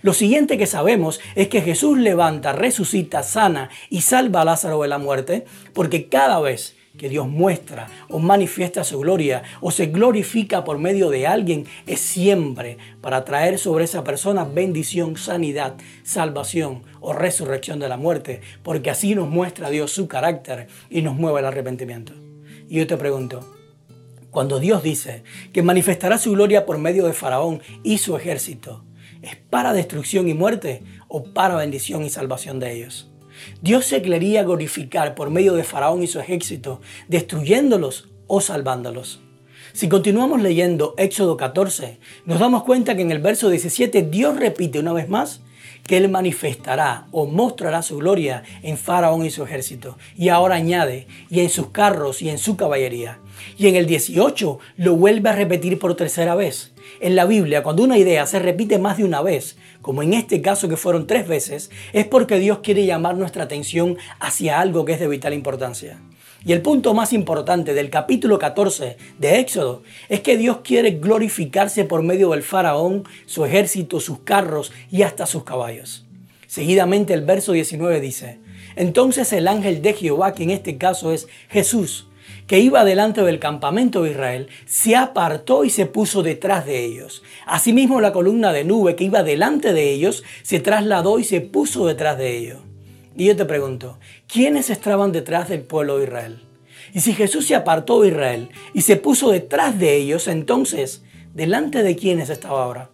Lo 0.00 0.14
siguiente 0.14 0.56
que 0.56 0.66
sabemos 0.66 1.20
es 1.34 1.48
que 1.48 1.60
Jesús 1.60 1.98
levanta, 1.98 2.54
resucita, 2.54 3.22
sana 3.22 3.68
y 3.90 4.00
salva 4.00 4.40
a 4.40 4.46
Lázaro 4.46 4.80
de 4.80 4.88
la 4.88 4.96
muerte, 4.96 5.44
porque 5.74 6.08
cada 6.08 6.40
vez 6.40 6.76
que 7.00 7.08
Dios 7.08 7.26
muestra 7.26 7.88
o 8.10 8.18
manifiesta 8.18 8.84
su 8.84 9.00
gloria 9.00 9.42
o 9.62 9.70
se 9.70 9.86
glorifica 9.86 10.64
por 10.64 10.76
medio 10.76 11.08
de 11.08 11.26
alguien 11.26 11.64
es 11.86 11.98
siempre 11.98 12.76
para 13.00 13.24
traer 13.24 13.58
sobre 13.58 13.84
esa 13.84 14.04
persona 14.04 14.44
bendición, 14.44 15.16
sanidad, 15.16 15.76
salvación 16.02 16.82
o 17.00 17.14
resurrección 17.14 17.78
de 17.78 17.88
la 17.88 17.96
muerte, 17.96 18.42
porque 18.62 18.90
así 18.90 19.14
nos 19.14 19.30
muestra 19.30 19.70
Dios 19.70 19.92
su 19.92 20.08
carácter 20.08 20.68
y 20.90 21.00
nos 21.00 21.14
mueve 21.14 21.40
el 21.40 21.46
arrepentimiento. 21.46 22.12
Y 22.68 22.76
yo 22.80 22.86
te 22.86 22.98
pregunto, 22.98 23.56
cuando 24.30 24.60
Dios 24.60 24.82
dice 24.82 25.24
que 25.54 25.62
manifestará 25.62 26.18
su 26.18 26.32
gloria 26.32 26.66
por 26.66 26.76
medio 26.76 27.06
de 27.06 27.14
Faraón 27.14 27.62
y 27.82 27.96
su 27.96 28.14
ejército, 28.14 28.84
¿Es 29.22 29.36
para 29.36 29.74
destrucción 29.74 30.28
y 30.28 30.34
muerte 30.34 30.82
o 31.06 31.24
para 31.24 31.56
bendición 31.56 32.04
y 32.04 32.10
salvación 32.10 32.58
de 32.58 32.72
ellos? 32.72 33.09
Dios 33.62 33.86
se 33.86 34.02
quería 34.02 34.42
glorificar 34.42 35.14
por 35.14 35.30
medio 35.30 35.54
de 35.54 35.64
Faraón 35.64 36.02
y 36.02 36.06
su 36.06 36.20
ejército, 36.20 36.80
destruyéndolos 37.08 38.08
o 38.26 38.40
salvándolos. 38.40 39.20
Si 39.72 39.88
continuamos 39.88 40.42
leyendo 40.42 40.94
Éxodo 40.98 41.36
14, 41.36 41.98
nos 42.24 42.40
damos 42.40 42.64
cuenta 42.64 42.96
que 42.96 43.02
en 43.02 43.12
el 43.12 43.20
verso 43.20 43.50
17 43.50 44.02
Dios 44.02 44.36
repite 44.38 44.80
una 44.80 44.92
vez 44.92 45.08
más 45.08 45.42
que 45.86 45.96
Él 45.96 46.08
manifestará 46.08 47.06
o 47.10 47.26
mostrará 47.26 47.82
su 47.82 47.98
gloria 47.98 48.42
en 48.62 48.78
Faraón 48.78 49.24
y 49.24 49.30
su 49.30 49.42
ejército. 49.42 49.96
Y 50.16 50.28
ahora 50.28 50.56
añade, 50.56 51.06
y 51.28 51.40
en 51.40 51.48
sus 51.50 51.68
carros 51.70 52.22
y 52.22 52.28
en 52.28 52.38
su 52.38 52.56
caballería. 52.56 53.20
Y 53.58 53.68
en 53.68 53.76
el 53.76 53.86
18 53.86 54.58
lo 54.76 54.96
vuelve 54.96 55.30
a 55.30 55.34
repetir 55.34 55.78
por 55.78 55.96
tercera 55.96 56.34
vez. 56.34 56.69
En 57.00 57.16
la 57.16 57.24
Biblia, 57.24 57.62
cuando 57.62 57.82
una 57.82 57.98
idea 57.98 58.26
se 58.26 58.38
repite 58.38 58.78
más 58.78 58.98
de 58.98 59.04
una 59.04 59.22
vez, 59.22 59.56
como 59.82 60.02
en 60.02 60.14
este 60.14 60.42
caso 60.42 60.68
que 60.68 60.76
fueron 60.76 61.06
tres 61.06 61.26
veces, 61.26 61.70
es 61.92 62.06
porque 62.06 62.38
Dios 62.38 62.60
quiere 62.62 62.86
llamar 62.86 63.16
nuestra 63.16 63.44
atención 63.44 63.96
hacia 64.18 64.60
algo 64.60 64.84
que 64.84 64.92
es 64.92 65.00
de 65.00 65.08
vital 65.08 65.34
importancia. 65.34 66.00
Y 66.44 66.52
el 66.52 66.62
punto 66.62 66.94
más 66.94 67.12
importante 67.12 67.74
del 67.74 67.90
capítulo 67.90 68.38
14 68.38 68.96
de 69.18 69.40
Éxodo 69.40 69.82
es 70.08 70.20
que 70.20 70.38
Dios 70.38 70.58
quiere 70.64 70.92
glorificarse 70.92 71.84
por 71.84 72.02
medio 72.02 72.30
del 72.30 72.42
faraón, 72.42 73.04
su 73.26 73.44
ejército, 73.44 74.00
sus 74.00 74.20
carros 74.20 74.72
y 74.90 75.02
hasta 75.02 75.26
sus 75.26 75.44
caballos. 75.44 76.06
Seguidamente 76.46 77.12
el 77.12 77.22
verso 77.22 77.52
19 77.52 78.00
dice, 78.00 78.40
entonces 78.74 79.32
el 79.32 79.48
ángel 79.48 79.82
de 79.82 79.92
Jehová, 79.92 80.34
que 80.34 80.44
en 80.44 80.50
este 80.50 80.78
caso 80.78 81.12
es 81.12 81.28
Jesús, 81.48 82.08
que 82.50 82.58
iba 82.58 82.84
delante 82.84 83.22
del 83.22 83.38
campamento 83.38 84.02
de 84.02 84.10
Israel, 84.10 84.48
se 84.66 84.96
apartó 84.96 85.62
y 85.62 85.70
se 85.70 85.86
puso 85.86 86.24
detrás 86.24 86.66
de 86.66 86.84
ellos. 86.84 87.22
Asimismo 87.46 88.00
la 88.00 88.10
columna 88.10 88.52
de 88.52 88.64
nube 88.64 88.96
que 88.96 89.04
iba 89.04 89.22
delante 89.22 89.72
de 89.72 89.92
ellos 89.92 90.24
se 90.42 90.58
trasladó 90.58 91.20
y 91.20 91.24
se 91.24 91.42
puso 91.42 91.86
detrás 91.86 92.18
de 92.18 92.36
ellos. 92.36 92.58
Y 93.14 93.26
yo 93.26 93.36
te 93.36 93.44
pregunto, 93.44 94.00
¿quiénes 94.26 94.68
estaban 94.68 95.12
detrás 95.12 95.48
del 95.48 95.60
pueblo 95.60 95.98
de 95.98 96.06
Israel? 96.06 96.40
Y 96.92 96.98
si 96.98 97.12
Jesús 97.12 97.46
se 97.46 97.54
apartó 97.54 98.02
de 98.02 98.08
Israel 98.08 98.48
y 98.74 98.80
se 98.80 98.96
puso 98.96 99.30
detrás 99.30 99.78
de 99.78 99.94
ellos, 99.94 100.26
entonces, 100.26 101.04
¿delante 101.32 101.84
de 101.84 101.94
quiénes 101.94 102.30
estaba 102.30 102.64
ahora? 102.64 102.90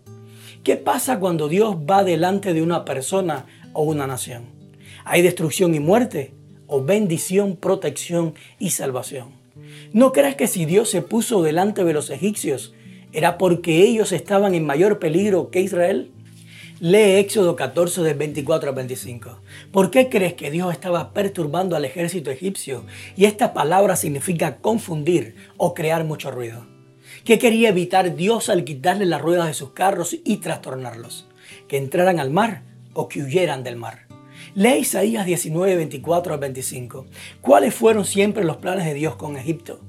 ¿Qué 0.65 0.77
pasa 0.77 1.19
cuando 1.19 1.49
Dios 1.49 1.77
va 1.77 2.05
delante 2.05 2.53
de 2.53 2.61
una 2.61 2.85
persona 2.85 3.47
o 3.73 3.85
una 3.85 4.07
nación? 4.07 4.51
¿Hay 5.07 5.23
destrucción 5.23 5.75
y 5.75 5.81
muerte? 5.81 6.35
¿O 6.67 6.85
bendición, 6.85 7.57
protección 7.57 8.35
y 8.59 8.69
salvación? 8.69 9.46
¿No 9.93 10.13
crees 10.13 10.37
que 10.37 10.47
si 10.47 10.65
Dios 10.65 10.91
se 10.91 11.03
puso 11.03 11.43
delante 11.43 11.85
de 11.85 11.93
los 11.93 12.11
egipcios, 12.11 12.75
era 13.13 13.39
porque 13.39 13.83
ellos 13.83 14.13
estaban 14.13 14.55
en 14.55 14.67
mayor 14.67 14.99
peligro 14.99 15.51
que 15.51 15.61
Israel? 15.61 16.11
Lee 16.79 17.17
Éxodo 17.17 17.57
14 17.57 18.03
del 18.03 18.19
24 18.19 18.69
al 18.69 18.75
25. 18.75 19.41
¿Por 19.73 19.91
qué 19.91 20.11
crees 20.11 20.35
que 20.35 20.51
Dios 20.51 20.71
estaba 20.73 21.15
perturbando 21.15 21.75
al 21.75 21.87
ejército 21.87 22.31
egipcio? 22.31 22.85
Y 23.17 23.25
esta 23.25 23.55
palabra 23.55 23.97
significa 23.97 24.59
confundir 24.59 25.37
o 25.57 25.73
crear 25.73 26.05
mucho 26.05 26.31
ruido. 26.31 26.67
¿Qué 27.25 27.39
quería 27.39 27.71
evitar 27.71 28.15
Dios 28.15 28.51
al 28.51 28.65
quitarle 28.65 29.07
las 29.07 29.23
ruedas 29.23 29.47
de 29.47 29.55
sus 29.55 29.71
carros 29.71 30.19
y 30.23 30.37
trastornarlos? 30.37 31.27
Que 31.67 31.79
entraran 31.79 32.21
al 32.21 32.31
mar 32.31 32.63
o 32.93 33.09
que 33.09 33.23
huyeran 33.23 33.65
del 33.65 33.77
mar. 33.77 34.06
Lee 34.55 34.79
Isaías 34.81 35.26
19, 35.26 35.76
24 35.76 36.35
al 36.35 36.41
25. 36.41 37.07
¿Cuáles 37.41 37.75
fueron 37.75 38.05
siempre 38.05 38.45
los 38.45 38.57
planes 38.57 38.87
de 38.87 38.95
Dios 38.95 39.17
con 39.17 39.37
Egipto? 39.37 39.81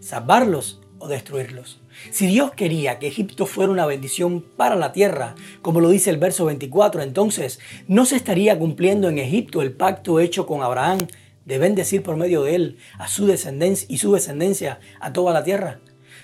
Salvarlos 0.00 0.80
o 0.98 1.08
destruirlos. 1.08 1.80
Si 2.10 2.26
Dios 2.26 2.52
quería 2.52 2.98
que 2.98 3.06
Egipto 3.06 3.46
fuera 3.46 3.72
una 3.72 3.86
bendición 3.86 4.42
para 4.56 4.76
la 4.76 4.92
tierra, 4.92 5.34
como 5.62 5.80
lo 5.80 5.90
dice 5.90 6.10
el 6.10 6.18
verso 6.18 6.46
24, 6.46 7.02
entonces 7.02 7.60
no 7.86 8.04
se 8.04 8.16
estaría 8.16 8.58
cumpliendo 8.58 9.08
en 9.08 9.18
Egipto 9.18 9.62
el 9.62 9.72
pacto 9.72 10.20
hecho 10.20 10.46
con 10.46 10.62
Abraham 10.62 10.98
de 11.44 11.58
bendecir 11.58 12.02
por 12.02 12.16
medio 12.16 12.42
de 12.42 12.54
él 12.54 12.78
a 12.98 13.08
su 13.08 13.26
descendencia 13.26 13.86
y 13.90 13.98
su 13.98 14.12
descendencia 14.12 14.80
a 15.00 15.12
toda 15.12 15.32
la 15.32 15.44
tierra. 15.44 15.80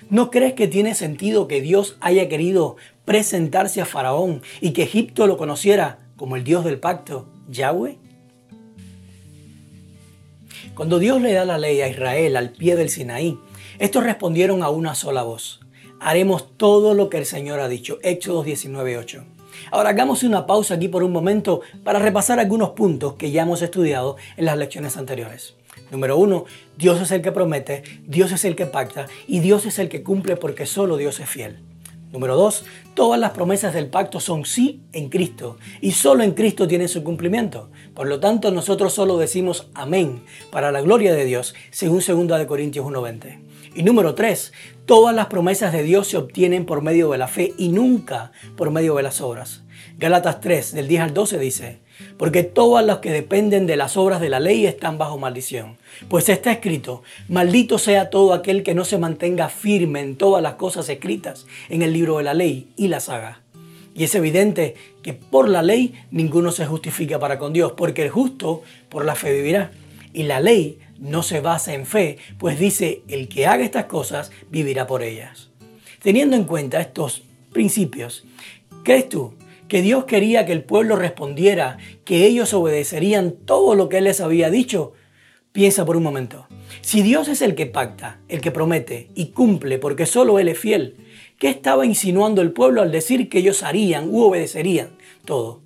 ¿No 0.09 0.31
crees 0.31 0.53
que 0.53 0.67
tiene 0.67 0.95
sentido 0.95 1.47
que 1.47 1.61
Dios 1.61 1.97
haya 2.01 2.27
querido 2.27 2.75
presentarse 3.05 3.81
a 3.81 3.85
Faraón 3.85 4.41
y 4.59 4.71
que 4.71 4.83
Egipto 4.83 5.27
lo 5.27 5.37
conociera 5.37 5.99
como 6.15 6.35
el 6.35 6.43
Dios 6.43 6.65
del 6.65 6.79
pacto, 6.79 7.27
Yahweh? 7.51 7.97
Cuando 10.73 10.99
Dios 10.99 11.21
le 11.21 11.33
da 11.33 11.45
la 11.45 11.57
ley 11.57 11.81
a 11.81 11.89
Israel 11.89 12.37
al 12.37 12.51
pie 12.51 12.75
del 12.75 12.89
Sinaí, 12.89 13.37
estos 13.77 14.03
respondieron 14.03 14.63
a 14.63 14.69
una 14.69 14.95
sola 14.95 15.23
voz. 15.23 15.59
Haremos 15.99 16.57
todo 16.57 16.93
lo 16.93 17.09
que 17.09 17.17
el 17.17 17.25
Señor 17.25 17.59
ha 17.59 17.67
dicho. 17.67 17.99
Éxodo 18.01 18.43
19.8. 18.43 19.23
Ahora 19.69 19.89
hagamos 19.89 20.23
una 20.23 20.47
pausa 20.47 20.75
aquí 20.75 20.87
por 20.87 21.03
un 21.03 21.11
momento 21.11 21.61
para 21.83 21.99
repasar 21.99 22.39
algunos 22.39 22.71
puntos 22.71 23.13
que 23.15 23.31
ya 23.31 23.43
hemos 23.43 23.61
estudiado 23.61 24.15
en 24.37 24.45
las 24.45 24.57
lecciones 24.57 24.97
anteriores. 24.97 25.55
Número 25.91 26.17
uno, 26.17 26.45
Dios 26.77 27.01
es 27.01 27.11
el 27.11 27.21
que 27.21 27.31
promete, 27.31 27.83
Dios 28.07 28.31
es 28.31 28.45
el 28.45 28.55
que 28.55 28.65
pacta 28.65 29.07
y 29.27 29.41
Dios 29.41 29.65
es 29.65 29.77
el 29.77 29.89
que 29.89 30.03
cumple 30.03 30.37
porque 30.37 30.65
solo 30.65 30.97
Dios 30.97 31.19
es 31.19 31.29
fiel. 31.29 31.59
Número 32.11 32.35
dos, 32.35 32.65
todas 32.93 33.19
las 33.19 33.31
promesas 33.31 33.73
del 33.73 33.89
pacto 33.89 34.19
son 34.19 34.45
sí 34.45 34.81
en 34.91 35.09
Cristo 35.09 35.57
y 35.79 35.91
solo 35.91 36.23
en 36.23 36.31
Cristo 36.31 36.67
tienen 36.67 36.89
su 36.89 37.03
cumplimiento. 37.03 37.69
Por 37.93 38.07
lo 38.07 38.19
tanto, 38.19 38.51
nosotros 38.51 38.93
solo 38.93 39.17
decimos 39.17 39.69
amén 39.73 40.23
para 40.51 40.73
la 40.73 40.81
gloria 40.81 41.13
de 41.13 41.23
Dios, 41.23 41.55
según 41.71 42.27
2 42.27 42.45
Corintios 42.45 42.85
1.20. 42.85 43.39
Y 43.73 43.83
número 43.83 44.13
tres, 44.15 44.51
todas 44.85 45.15
las 45.15 45.27
promesas 45.27 45.71
de 45.71 45.83
Dios 45.83 46.07
se 46.07 46.17
obtienen 46.17 46.65
por 46.65 46.81
medio 46.81 47.09
de 47.11 47.17
la 47.17 47.29
fe 47.29 47.53
y 47.57 47.69
nunca 47.69 48.33
por 48.57 48.71
medio 48.71 48.95
de 48.95 49.03
las 49.03 49.21
obras. 49.21 49.63
Gálatas 49.97 50.41
3, 50.41 50.73
del 50.73 50.89
10 50.89 51.01
al 51.01 51.13
12 51.13 51.39
dice, 51.39 51.81
porque 52.21 52.43
todos 52.43 52.85
los 52.85 52.99
que 52.99 53.09
dependen 53.09 53.65
de 53.65 53.75
las 53.75 53.97
obras 53.97 54.21
de 54.21 54.29
la 54.29 54.39
ley 54.39 54.67
están 54.67 54.99
bajo 54.99 55.17
maldición. 55.17 55.77
Pues 56.07 56.29
está 56.29 56.51
escrito, 56.51 57.01
maldito 57.27 57.79
sea 57.79 58.11
todo 58.11 58.35
aquel 58.35 58.61
que 58.61 58.75
no 58.75 58.85
se 58.85 58.99
mantenga 58.99 59.49
firme 59.49 60.01
en 60.01 60.15
todas 60.15 60.43
las 60.43 60.53
cosas 60.53 60.87
escritas 60.87 61.47
en 61.67 61.81
el 61.81 61.93
libro 61.93 62.19
de 62.19 62.23
la 62.23 62.35
ley 62.35 62.67
y 62.77 62.89
las 62.89 63.09
haga. 63.09 63.41
Y 63.95 64.03
es 64.03 64.13
evidente 64.13 64.75
que 65.01 65.13
por 65.13 65.49
la 65.49 65.63
ley 65.63 65.95
ninguno 66.11 66.51
se 66.51 66.67
justifica 66.67 67.17
para 67.17 67.39
con 67.39 67.53
Dios, 67.53 67.71
porque 67.75 68.03
el 68.03 68.11
justo 68.11 68.61
por 68.87 69.03
la 69.03 69.15
fe 69.15 69.33
vivirá. 69.33 69.71
Y 70.13 70.21
la 70.21 70.41
ley 70.41 70.77
no 70.99 71.23
se 71.23 71.41
basa 71.41 71.73
en 71.73 71.87
fe, 71.87 72.19
pues 72.37 72.59
dice, 72.59 73.01
el 73.07 73.29
que 73.29 73.47
haga 73.47 73.63
estas 73.63 73.85
cosas 73.85 74.29
vivirá 74.51 74.85
por 74.85 75.01
ellas. 75.01 75.49
Teniendo 76.03 76.35
en 76.35 76.43
cuenta 76.43 76.81
estos 76.81 77.23
principios, 77.51 78.25
¿crees 78.83 79.09
tú 79.09 79.33
que 79.71 79.81
Dios 79.81 80.03
quería 80.03 80.45
que 80.45 80.51
el 80.51 80.65
pueblo 80.65 80.97
respondiera, 80.97 81.77
que 82.03 82.25
ellos 82.25 82.53
obedecerían 82.53 83.31
todo 83.31 83.73
lo 83.73 83.87
que 83.87 83.99
Él 83.99 84.03
les 84.03 84.19
había 84.19 84.49
dicho? 84.49 84.91
Piensa 85.53 85.85
por 85.85 85.95
un 85.95 86.03
momento. 86.03 86.45
Si 86.81 87.01
Dios 87.01 87.29
es 87.29 87.41
el 87.41 87.55
que 87.55 87.67
pacta, 87.67 88.19
el 88.27 88.41
que 88.41 88.51
promete 88.51 89.07
y 89.15 89.27
cumple 89.27 89.79
porque 89.79 90.05
solo 90.05 90.39
Él 90.39 90.49
es 90.49 90.59
fiel, 90.59 90.97
¿qué 91.39 91.47
estaba 91.47 91.85
insinuando 91.85 92.41
el 92.41 92.51
pueblo 92.51 92.81
al 92.81 92.91
decir 92.91 93.29
que 93.29 93.37
ellos 93.37 93.63
harían 93.63 94.09
u 94.09 94.23
obedecerían 94.23 94.89
todo? 95.23 95.61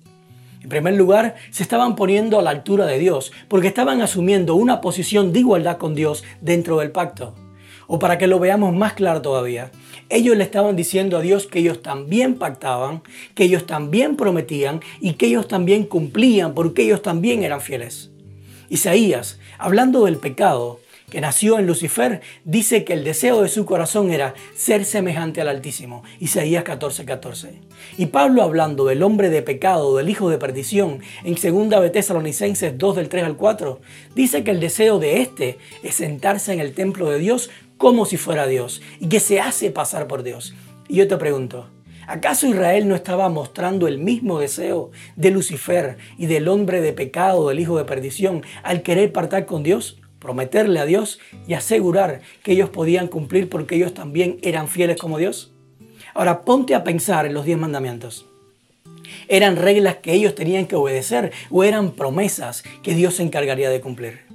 En 0.62 0.68
primer 0.68 0.94
lugar, 0.94 1.34
se 1.50 1.64
estaban 1.64 1.96
poniendo 1.96 2.38
a 2.38 2.42
la 2.42 2.50
altura 2.50 2.86
de 2.86 3.00
Dios, 3.00 3.32
porque 3.48 3.66
estaban 3.66 4.02
asumiendo 4.02 4.54
una 4.54 4.80
posición 4.80 5.32
de 5.32 5.40
igualdad 5.40 5.78
con 5.78 5.96
Dios 5.96 6.22
dentro 6.40 6.78
del 6.78 6.92
pacto. 6.92 7.34
O 7.88 7.98
para 7.98 8.18
que 8.18 8.28
lo 8.28 8.38
veamos 8.38 8.72
más 8.72 8.92
claro 8.92 9.20
todavía, 9.20 9.72
ellos 10.08 10.36
le 10.36 10.44
estaban 10.44 10.76
diciendo 10.76 11.16
a 11.16 11.20
Dios 11.20 11.46
que 11.46 11.58
ellos 11.58 11.82
también 11.82 12.34
pactaban, 12.36 13.02
que 13.34 13.44
ellos 13.44 13.66
también 13.66 14.16
prometían 14.16 14.80
y 15.00 15.14
que 15.14 15.26
ellos 15.26 15.48
también 15.48 15.84
cumplían 15.84 16.54
porque 16.54 16.82
ellos 16.82 17.02
también 17.02 17.42
eran 17.42 17.60
fieles. 17.60 18.10
Isaías, 18.68 19.38
hablando 19.58 20.04
del 20.04 20.16
pecado, 20.16 20.80
que 21.10 21.20
nació 21.20 21.58
en 21.58 21.66
Lucifer, 21.66 22.20
dice 22.44 22.84
que 22.84 22.92
el 22.92 23.04
deseo 23.04 23.42
de 23.42 23.48
su 23.48 23.64
corazón 23.64 24.10
era 24.10 24.34
ser 24.54 24.84
semejante 24.84 25.40
al 25.40 25.48
Altísimo. 25.48 26.02
Isaías 26.20 26.64
14:14. 26.64 27.04
14. 27.04 27.48
Y 27.96 28.06
Pablo 28.06 28.42
hablando 28.42 28.84
del 28.84 29.02
hombre 29.02 29.30
de 29.30 29.42
pecado, 29.42 29.96
del 29.96 30.08
hijo 30.08 30.28
de 30.30 30.38
perdición, 30.38 31.00
en 31.24 31.34
2 31.34 31.82
de 31.82 31.90
Tesalonicenses 31.90 32.76
2 32.76 32.96
del 32.96 33.08
3 33.08 33.24
al 33.24 33.36
4, 33.36 33.80
dice 34.14 34.44
que 34.44 34.50
el 34.50 34.60
deseo 34.60 34.98
de 34.98 35.20
éste 35.20 35.58
es 35.82 35.96
sentarse 35.96 36.52
en 36.52 36.60
el 36.60 36.74
templo 36.74 37.10
de 37.10 37.18
Dios 37.18 37.50
como 37.76 38.06
si 38.06 38.16
fuera 38.16 38.46
Dios 38.46 38.82
y 39.00 39.08
que 39.08 39.20
se 39.20 39.40
hace 39.40 39.70
pasar 39.70 40.06
por 40.06 40.22
Dios. 40.22 40.54
Y 40.88 40.96
yo 40.96 41.08
te 41.08 41.16
pregunto, 41.16 41.68
¿Acaso 42.08 42.46
Israel 42.46 42.86
no 42.86 42.94
estaba 42.94 43.28
mostrando 43.28 43.88
el 43.88 43.98
mismo 43.98 44.38
deseo 44.38 44.92
de 45.16 45.32
Lucifer 45.32 45.96
y 46.16 46.26
del 46.26 46.46
hombre 46.46 46.80
de 46.80 46.92
pecado, 46.92 47.48
del 47.48 47.58
hijo 47.58 47.76
de 47.78 47.84
perdición, 47.84 48.44
al 48.62 48.82
querer 48.82 49.12
partar 49.12 49.44
con 49.44 49.64
Dios? 49.64 49.98
Prometerle 50.26 50.80
a 50.80 50.84
Dios 50.84 51.20
y 51.46 51.54
asegurar 51.54 52.20
que 52.42 52.52
ellos 52.52 52.68
podían 52.68 53.06
cumplir 53.06 53.48
porque 53.48 53.76
ellos 53.76 53.94
también 53.94 54.38
eran 54.42 54.66
fieles 54.66 54.98
como 54.98 55.18
Dios? 55.18 55.52
Ahora 56.14 56.44
ponte 56.44 56.74
a 56.74 56.82
pensar 56.82 57.26
en 57.26 57.32
los 57.32 57.44
diez 57.44 57.56
mandamientos. 57.56 58.26
¿Eran 59.28 59.54
reglas 59.54 59.96
que 59.96 60.14
ellos 60.14 60.34
tenían 60.34 60.66
que 60.66 60.74
obedecer 60.74 61.30
o 61.48 61.62
eran 61.62 61.92
promesas 61.92 62.64
que 62.82 62.94
Dios 62.94 63.14
se 63.14 63.22
encargaría 63.22 63.70
de 63.70 63.80
cumplir? 63.80 64.26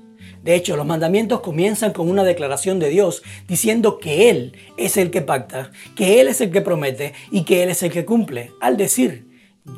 De 0.44 0.56
hecho, 0.56 0.78
los 0.78 0.86
mandamientos 0.86 1.42
comienzan 1.42 1.92
con 1.92 2.10
una 2.10 2.24
declaración 2.24 2.80
de 2.80 2.90
Dios 2.90 3.22
diciendo 3.50 4.00
que 4.00 4.30
Él 4.30 4.54
es 4.78 4.96
el 4.96 5.12
que 5.12 5.22
pacta, 5.22 5.72
que 5.96 6.22
Él 6.22 6.30
es 6.30 6.40
el 6.40 6.52
que 6.52 6.62
promete 6.62 7.14
y 7.32 7.44
que 7.44 7.64
Él 7.64 7.70
es 7.70 7.84
el 7.84 7.92
que 7.92 8.06
cumple. 8.06 8.52
Al 8.62 8.78
decir, 8.78 9.28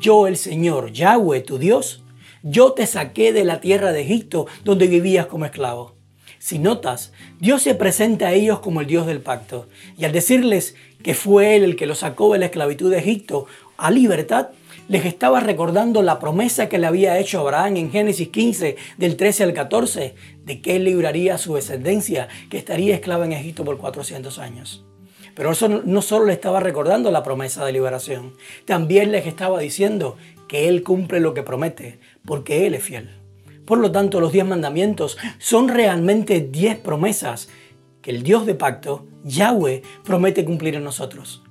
yo 0.00 0.28
el 0.28 0.36
Señor, 0.36 0.92
Yahweh, 0.92 1.40
tu 1.40 1.58
Dios, 1.58 2.04
yo 2.46 2.72
te 2.72 2.86
saqué 2.86 3.32
de 3.32 3.44
la 3.44 3.60
tierra 3.62 3.92
de 3.92 4.02
Egipto 4.02 4.46
donde 4.64 4.86
vivías 4.86 5.26
como 5.26 5.46
esclavo. 5.46 5.93
Si 6.44 6.58
notas, 6.58 7.10
Dios 7.40 7.62
se 7.62 7.74
presenta 7.74 8.26
a 8.26 8.32
ellos 8.34 8.58
como 8.58 8.82
el 8.82 8.86
Dios 8.86 9.06
del 9.06 9.22
pacto. 9.22 9.66
Y 9.96 10.04
al 10.04 10.12
decirles 10.12 10.74
que 11.02 11.14
fue 11.14 11.56
Él 11.56 11.64
el 11.64 11.74
que 11.74 11.86
los 11.86 12.00
sacó 12.00 12.34
de 12.34 12.38
la 12.38 12.44
esclavitud 12.44 12.90
de 12.90 12.98
Egipto 12.98 13.46
a 13.78 13.90
libertad, 13.90 14.50
les 14.86 15.06
estaba 15.06 15.40
recordando 15.40 16.02
la 16.02 16.18
promesa 16.18 16.68
que 16.68 16.76
le 16.76 16.86
había 16.86 17.18
hecho 17.18 17.40
Abraham 17.40 17.78
en 17.78 17.90
Génesis 17.90 18.28
15, 18.28 18.76
del 18.98 19.16
13 19.16 19.44
al 19.44 19.54
14, 19.54 20.14
de 20.44 20.60
que 20.60 20.76
él 20.76 20.84
libraría 20.84 21.36
a 21.36 21.38
su 21.38 21.54
descendencia, 21.54 22.28
que 22.50 22.58
estaría 22.58 22.94
esclava 22.94 23.24
en 23.24 23.32
Egipto 23.32 23.64
por 23.64 23.78
400 23.78 24.38
años. 24.38 24.84
Pero 25.34 25.50
eso 25.52 25.70
no 25.70 26.02
solo 26.02 26.26
le 26.26 26.34
estaba 26.34 26.60
recordando 26.60 27.10
la 27.10 27.22
promesa 27.22 27.64
de 27.64 27.72
liberación, 27.72 28.34
también 28.66 29.12
les 29.12 29.26
estaba 29.26 29.60
diciendo 29.60 30.18
que 30.46 30.68
Él 30.68 30.82
cumple 30.82 31.20
lo 31.20 31.32
que 31.32 31.42
promete, 31.42 32.00
porque 32.26 32.66
Él 32.66 32.74
es 32.74 32.82
fiel. 32.82 33.23
Por 33.64 33.78
lo 33.78 33.90
tanto, 33.90 34.20
los 34.20 34.32
diez 34.32 34.44
mandamientos 34.44 35.16
son 35.38 35.68
realmente 35.68 36.40
diez 36.40 36.76
promesas 36.76 37.48
que 38.02 38.10
el 38.10 38.22
Dios 38.22 38.44
de 38.44 38.54
pacto, 38.54 39.06
Yahweh, 39.24 39.82
promete 40.04 40.44
cumplir 40.44 40.74
en 40.74 40.84
nosotros. 40.84 41.42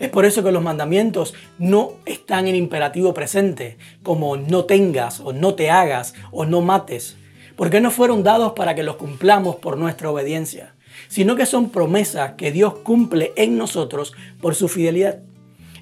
Es 0.00 0.08
por 0.08 0.24
eso 0.24 0.42
que 0.42 0.50
los 0.50 0.62
mandamientos 0.62 1.34
no 1.58 1.92
están 2.06 2.48
en 2.48 2.56
imperativo 2.56 3.14
presente, 3.14 3.76
como 4.02 4.36
no 4.36 4.64
tengas 4.64 5.20
o 5.20 5.32
no 5.32 5.54
te 5.54 5.70
hagas 5.70 6.14
o 6.32 6.46
no 6.46 6.62
mates, 6.62 7.16
porque 7.54 7.80
no 7.80 7.90
fueron 7.90 8.24
dados 8.24 8.52
para 8.52 8.74
que 8.74 8.82
los 8.82 8.96
cumplamos 8.96 9.56
por 9.56 9.76
nuestra 9.76 10.10
obediencia, 10.10 10.74
sino 11.08 11.36
que 11.36 11.44
son 11.44 11.68
promesas 11.68 12.32
que 12.32 12.50
Dios 12.50 12.78
cumple 12.78 13.32
en 13.36 13.58
nosotros 13.58 14.14
por 14.40 14.54
su 14.54 14.68
fidelidad. 14.68 15.20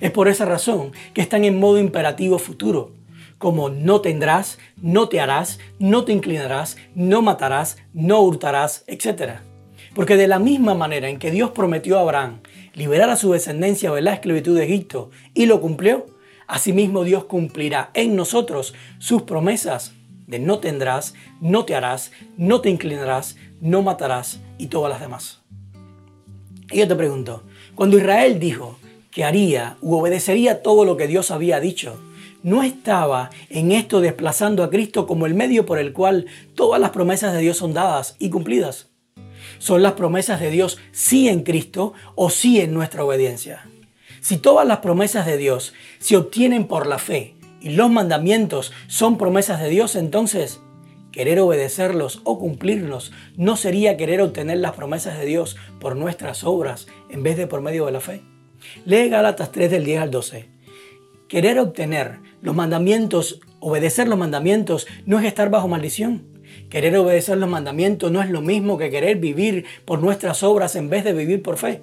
Es 0.00 0.10
por 0.10 0.28
esa 0.28 0.44
razón 0.44 0.92
que 1.14 1.20
están 1.20 1.44
en 1.44 1.58
modo 1.58 1.78
imperativo 1.78 2.38
futuro, 2.38 2.97
como 3.38 3.70
no 3.70 4.00
tendrás, 4.00 4.58
no 4.82 5.08
te 5.08 5.20
harás, 5.20 5.58
no 5.78 6.04
te 6.04 6.12
inclinarás, 6.12 6.76
no 6.94 7.22
matarás, 7.22 7.78
no 7.92 8.20
hurtarás, 8.20 8.84
etc. 8.86 9.40
Porque 9.94 10.16
de 10.16 10.26
la 10.26 10.38
misma 10.38 10.74
manera 10.74 11.08
en 11.08 11.18
que 11.18 11.30
Dios 11.30 11.52
prometió 11.52 11.98
a 11.98 12.02
Abraham 12.02 12.40
liberar 12.74 13.10
a 13.10 13.16
su 13.16 13.32
descendencia 13.32 13.92
de 13.92 14.02
la 14.02 14.14
esclavitud 14.14 14.56
de 14.56 14.64
Egipto 14.64 15.10
y 15.34 15.46
lo 15.46 15.60
cumplió, 15.60 16.06
asimismo 16.46 17.04
Dios 17.04 17.24
cumplirá 17.24 17.90
en 17.94 18.16
nosotros 18.16 18.74
sus 18.98 19.22
promesas 19.22 19.94
de 20.26 20.38
no 20.38 20.58
tendrás, 20.58 21.14
no 21.40 21.64
te 21.64 21.74
harás, 21.74 22.12
no 22.36 22.60
te 22.60 22.70
inclinarás, 22.70 23.36
no 23.60 23.82
matarás 23.82 24.40
y 24.58 24.66
todas 24.66 24.90
las 24.90 25.00
demás. 25.00 25.42
Y 26.70 26.78
yo 26.78 26.88
te 26.88 26.94
pregunto, 26.94 27.44
cuando 27.74 27.96
Israel 27.96 28.38
dijo 28.38 28.78
que 29.10 29.24
haría 29.24 29.78
u 29.80 29.96
obedecería 29.96 30.62
todo 30.62 30.84
lo 30.84 30.96
que 30.96 31.06
Dios 31.06 31.30
había 31.30 31.60
dicho, 31.60 31.98
no 32.42 32.62
estaba 32.62 33.30
en 33.50 33.72
esto 33.72 34.00
desplazando 34.00 34.62
a 34.62 34.70
Cristo 34.70 35.06
como 35.06 35.26
el 35.26 35.34
medio 35.34 35.66
por 35.66 35.78
el 35.78 35.92
cual 35.92 36.26
todas 36.54 36.80
las 36.80 36.90
promesas 36.90 37.32
de 37.32 37.40
Dios 37.40 37.56
son 37.56 37.74
dadas 37.74 38.16
y 38.18 38.30
cumplidas. 38.30 38.88
Son 39.58 39.82
las 39.82 39.94
promesas 39.94 40.40
de 40.40 40.50
Dios 40.50 40.78
sí 40.92 41.28
en 41.28 41.42
Cristo 41.42 41.94
o 42.14 42.30
sí 42.30 42.60
en 42.60 42.72
nuestra 42.72 43.04
obediencia. 43.04 43.66
Si 44.20 44.36
todas 44.36 44.66
las 44.66 44.78
promesas 44.78 45.26
de 45.26 45.36
Dios 45.36 45.74
se 45.98 46.16
obtienen 46.16 46.66
por 46.66 46.86
la 46.86 46.98
fe 46.98 47.34
y 47.60 47.70
los 47.70 47.90
mandamientos 47.90 48.72
son 48.86 49.18
promesas 49.18 49.60
de 49.60 49.68
Dios, 49.68 49.96
entonces 49.96 50.60
querer 51.12 51.40
obedecerlos 51.40 52.20
o 52.24 52.38
cumplirlos 52.38 53.12
no 53.36 53.56
sería 53.56 53.96
querer 53.96 54.20
obtener 54.20 54.58
las 54.58 54.72
promesas 54.72 55.18
de 55.18 55.26
Dios 55.26 55.56
por 55.80 55.96
nuestras 55.96 56.44
obras 56.44 56.86
en 57.10 57.22
vez 57.22 57.36
de 57.36 57.46
por 57.46 57.60
medio 57.60 57.86
de 57.86 57.92
la 57.92 58.00
fe. 58.00 58.22
Lee 58.84 59.08
Gálatas 59.08 59.50
3 59.52 59.70
del 59.70 59.84
10 59.84 60.02
al 60.02 60.10
12. 60.10 60.57
Querer 61.28 61.58
obtener 61.58 62.20
los 62.40 62.56
mandamientos, 62.56 63.40
obedecer 63.60 64.08
los 64.08 64.18
mandamientos, 64.18 64.86
no 65.04 65.18
es 65.18 65.26
estar 65.26 65.50
bajo 65.50 65.68
maldición. 65.68 66.24
Querer 66.70 66.96
obedecer 66.96 67.36
los 67.36 67.50
mandamientos 67.50 68.10
no 68.10 68.22
es 68.22 68.30
lo 68.30 68.40
mismo 68.40 68.78
que 68.78 68.88
querer 68.88 69.18
vivir 69.18 69.66
por 69.84 70.00
nuestras 70.00 70.42
obras 70.42 70.74
en 70.74 70.88
vez 70.88 71.04
de 71.04 71.12
vivir 71.12 71.42
por 71.42 71.58
fe. 71.58 71.82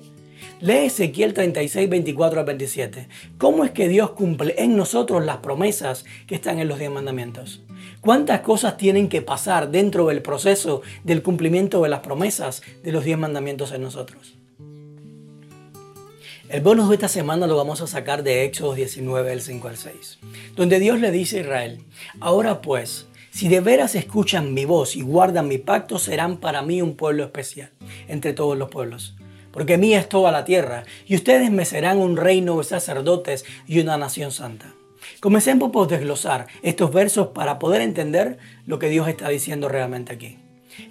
Lee 0.62 0.86
Ezequiel 0.86 1.36
36, 1.36 1.88
24 1.88 2.40
al 2.40 2.46
27. 2.48 3.08
¿Cómo 3.38 3.64
es 3.64 3.70
que 3.70 3.88
Dios 3.88 4.12
cumple 4.12 4.56
en 4.58 4.76
nosotros 4.76 5.24
las 5.24 5.38
promesas 5.38 6.06
que 6.26 6.34
están 6.34 6.58
en 6.58 6.68
los 6.68 6.80
diez 6.80 6.90
mandamientos? 6.90 7.62
¿Cuántas 8.02 8.40
cosas 8.40 8.78
tienen 8.78 9.10
que 9.10 9.22
pasar 9.22 9.70
dentro 9.70 10.08
del 10.08 10.24
proceso 10.24 10.82
del 11.04 11.22
cumplimiento 11.22 11.84
de 11.84 11.90
las 11.90 12.00
promesas 12.00 12.64
de 12.84 12.92
los 12.92 13.04
diez 13.04 13.18
mandamientos 13.20 13.72
en 13.74 13.84
nosotros? 13.84 14.40
El 16.50 16.62
bonus 16.62 16.90
de 16.90 16.96
esta 16.96 17.08
semana 17.08 17.48
lo 17.48 17.58
vamos 17.58 17.82
a 17.82 17.88
sacar 17.88 18.24
de 18.24 18.46
Éxodo 18.46 18.76
19, 18.76 19.30
del 19.30 19.42
5 19.42 19.68
al 19.68 19.78
6, 19.78 20.20
donde 20.56 20.80
Dios 20.80 21.00
le 21.00 21.12
dice 21.12 21.38
a 21.38 21.42
Israel, 21.42 21.84
ahora 22.20 22.62
pues, 22.62 23.08
si 23.32 23.48
de 23.48 23.62
veras 23.62 23.96
escuchan 23.96 24.54
mi 24.54 24.66
voz 24.66 24.96
y 24.96 25.02
guardan 25.02 25.48
mi 25.48 25.58
pacto, 25.58 25.98
serán 25.98 26.38
para 26.38 26.62
mí 26.62 26.82
un 26.82 26.96
pueblo 26.96 27.24
especial 27.24 27.72
entre 28.08 28.34
todos 28.34 28.58
los 28.58 28.70
pueblos 28.70 29.16
porque 29.56 29.78
mía 29.78 30.00
es 30.02 30.10
toda 30.10 30.34
la 30.34 30.44
tierra, 30.44 30.84
y 31.08 31.16
ustedes 31.16 31.50
me 31.50 31.64
serán 31.64 31.98
un 32.00 32.18
reino 32.18 32.58
de 32.58 32.66
sacerdotes 32.66 33.46
y 33.66 33.80
una 33.80 33.98
nación 33.98 34.32
santa. 34.32 34.74
Comencemos 35.22 35.72
por 35.72 35.88
desglosar 35.88 36.48
estos 36.62 36.92
versos 36.92 37.28
para 37.28 37.58
poder 37.58 37.82
entender 37.82 38.38
lo 38.66 38.80
que 38.80 38.90
Dios 38.90 39.08
está 39.08 39.30
diciendo 39.30 39.70
realmente 39.70 40.12
aquí. 40.12 40.40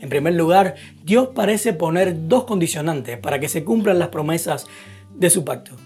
En 0.01 0.09
primer 0.09 0.33
lugar, 0.33 0.77
Dios 1.03 1.29
parece 1.35 1.75
poner 1.75 2.27
dos 2.27 2.45
condicionantes 2.45 3.19
para 3.19 3.39
que 3.39 3.51
se 3.51 3.65
cumplan 3.65 3.99
las 3.99 4.09
promesas 4.09 4.67
de 5.15 5.31
su 5.31 5.45
pacto. 5.45 5.77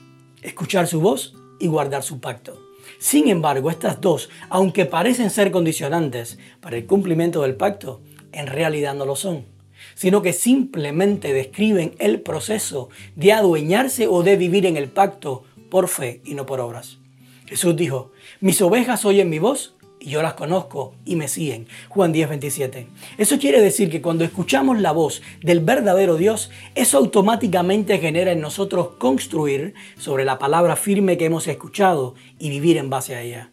Escuchar 0.43 0.87
su 0.87 1.01
voz 1.01 1.35
y 1.61 1.67
guardar 1.67 2.03
su 2.03 2.21
pacto. 2.21 2.61
Sin 2.99 3.29
embargo, 3.29 3.71
estas 3.71 4.01
dos, 4.01 4.31
aunque 4.49 4.87
parecen 4.87 5.31
ser 5.31 5.51
condicionantes 5.51 6.39
para 6.61 6.77
el 6.77 6.87
cumplimiento 6.87 7.43
del 7.43 7.55
pacto, 7.55 8.01
en 8.33 8.47
realidad 8.47 8.95
no 8.95 9.05
lo 9.05 9.17
son 9.17 9.59
sino 9.95 10.23
que 10.23 10.33
simplemente 10.33 11.33
describen 11.33 11.95
el 11.99 12.21
proceso 12.21 12.89
de 13.17 13.33
adueñarse 13.33 14.07
o 14.07 14.23
de 14.23 14.37
vivir 14.37 14.67
en 14.67 14.77
el 14.77 14.89
pacto 14.89 15.45
por 15.71 15.89
fe 15.89 16.21
y 16.25 16.35
no 16.35 16.47
por 16.47 16.61
obras. 16.61 16.99
Jesús 17.47 17.77
dijo, 17.77 18.13
mis 18.41 18.61
ovejas 18.61 19.05
oyen 19.05 19.31
mi 19.31 19.39
voz 19.39 19.75
y 20.01 20.11
yo 20.11 20.23
las 20.23 20.35
conozco 20.35 20.95
y 21.05 21.17
me 21.17 21.29
siguen. 21.29 21.67
Juan 21.89 22.13
10, 22.13 22.29
27. 22.29 22.87
Eso 23.17 23.39
quiere 23.39 23.61
decir 23.61 23.91
que 23.91 24.03
cuando 24.03 24.25
escuchamos 24.25 24.81
la 24.81 24.93
voz 24.93 25.23
del 25.43 25.61
verdadero 25.61 26.17
Dios, 26.17 26.51
eso 26.75 26.99
automáticamente 26.99 27.99
genera 27.99 28.33
en 28.33 28.41
nosotros 28.41 28.91
construir 28.99 29.75
sobre 29.99 30.25
la 30.25 30.39
palabra 30.39 30.77
firme 30.77 31.19
que 31.19 31.27
hemos 31.27 31.49
escuchado 31.49 32.15
y 32.39 32.51
vivir 32.51 32.77
en 32.77 32.91
base 32.91 33.15
a 33.15 33.23
ella, 33.23 33.51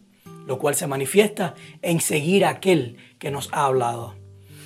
lo 0.47 0.60
cual 0.60 0.75
se 0.75 0.88
manifiesta 0.88 1.55
en 1.81 1.99
seguir 1.99 2.45
a 2.45 2.49
aquel 2.49 2.97
que 3.19 3.31
nos 3.31 3.49
ha 3.51 3.65
hablado. 3.65 4.15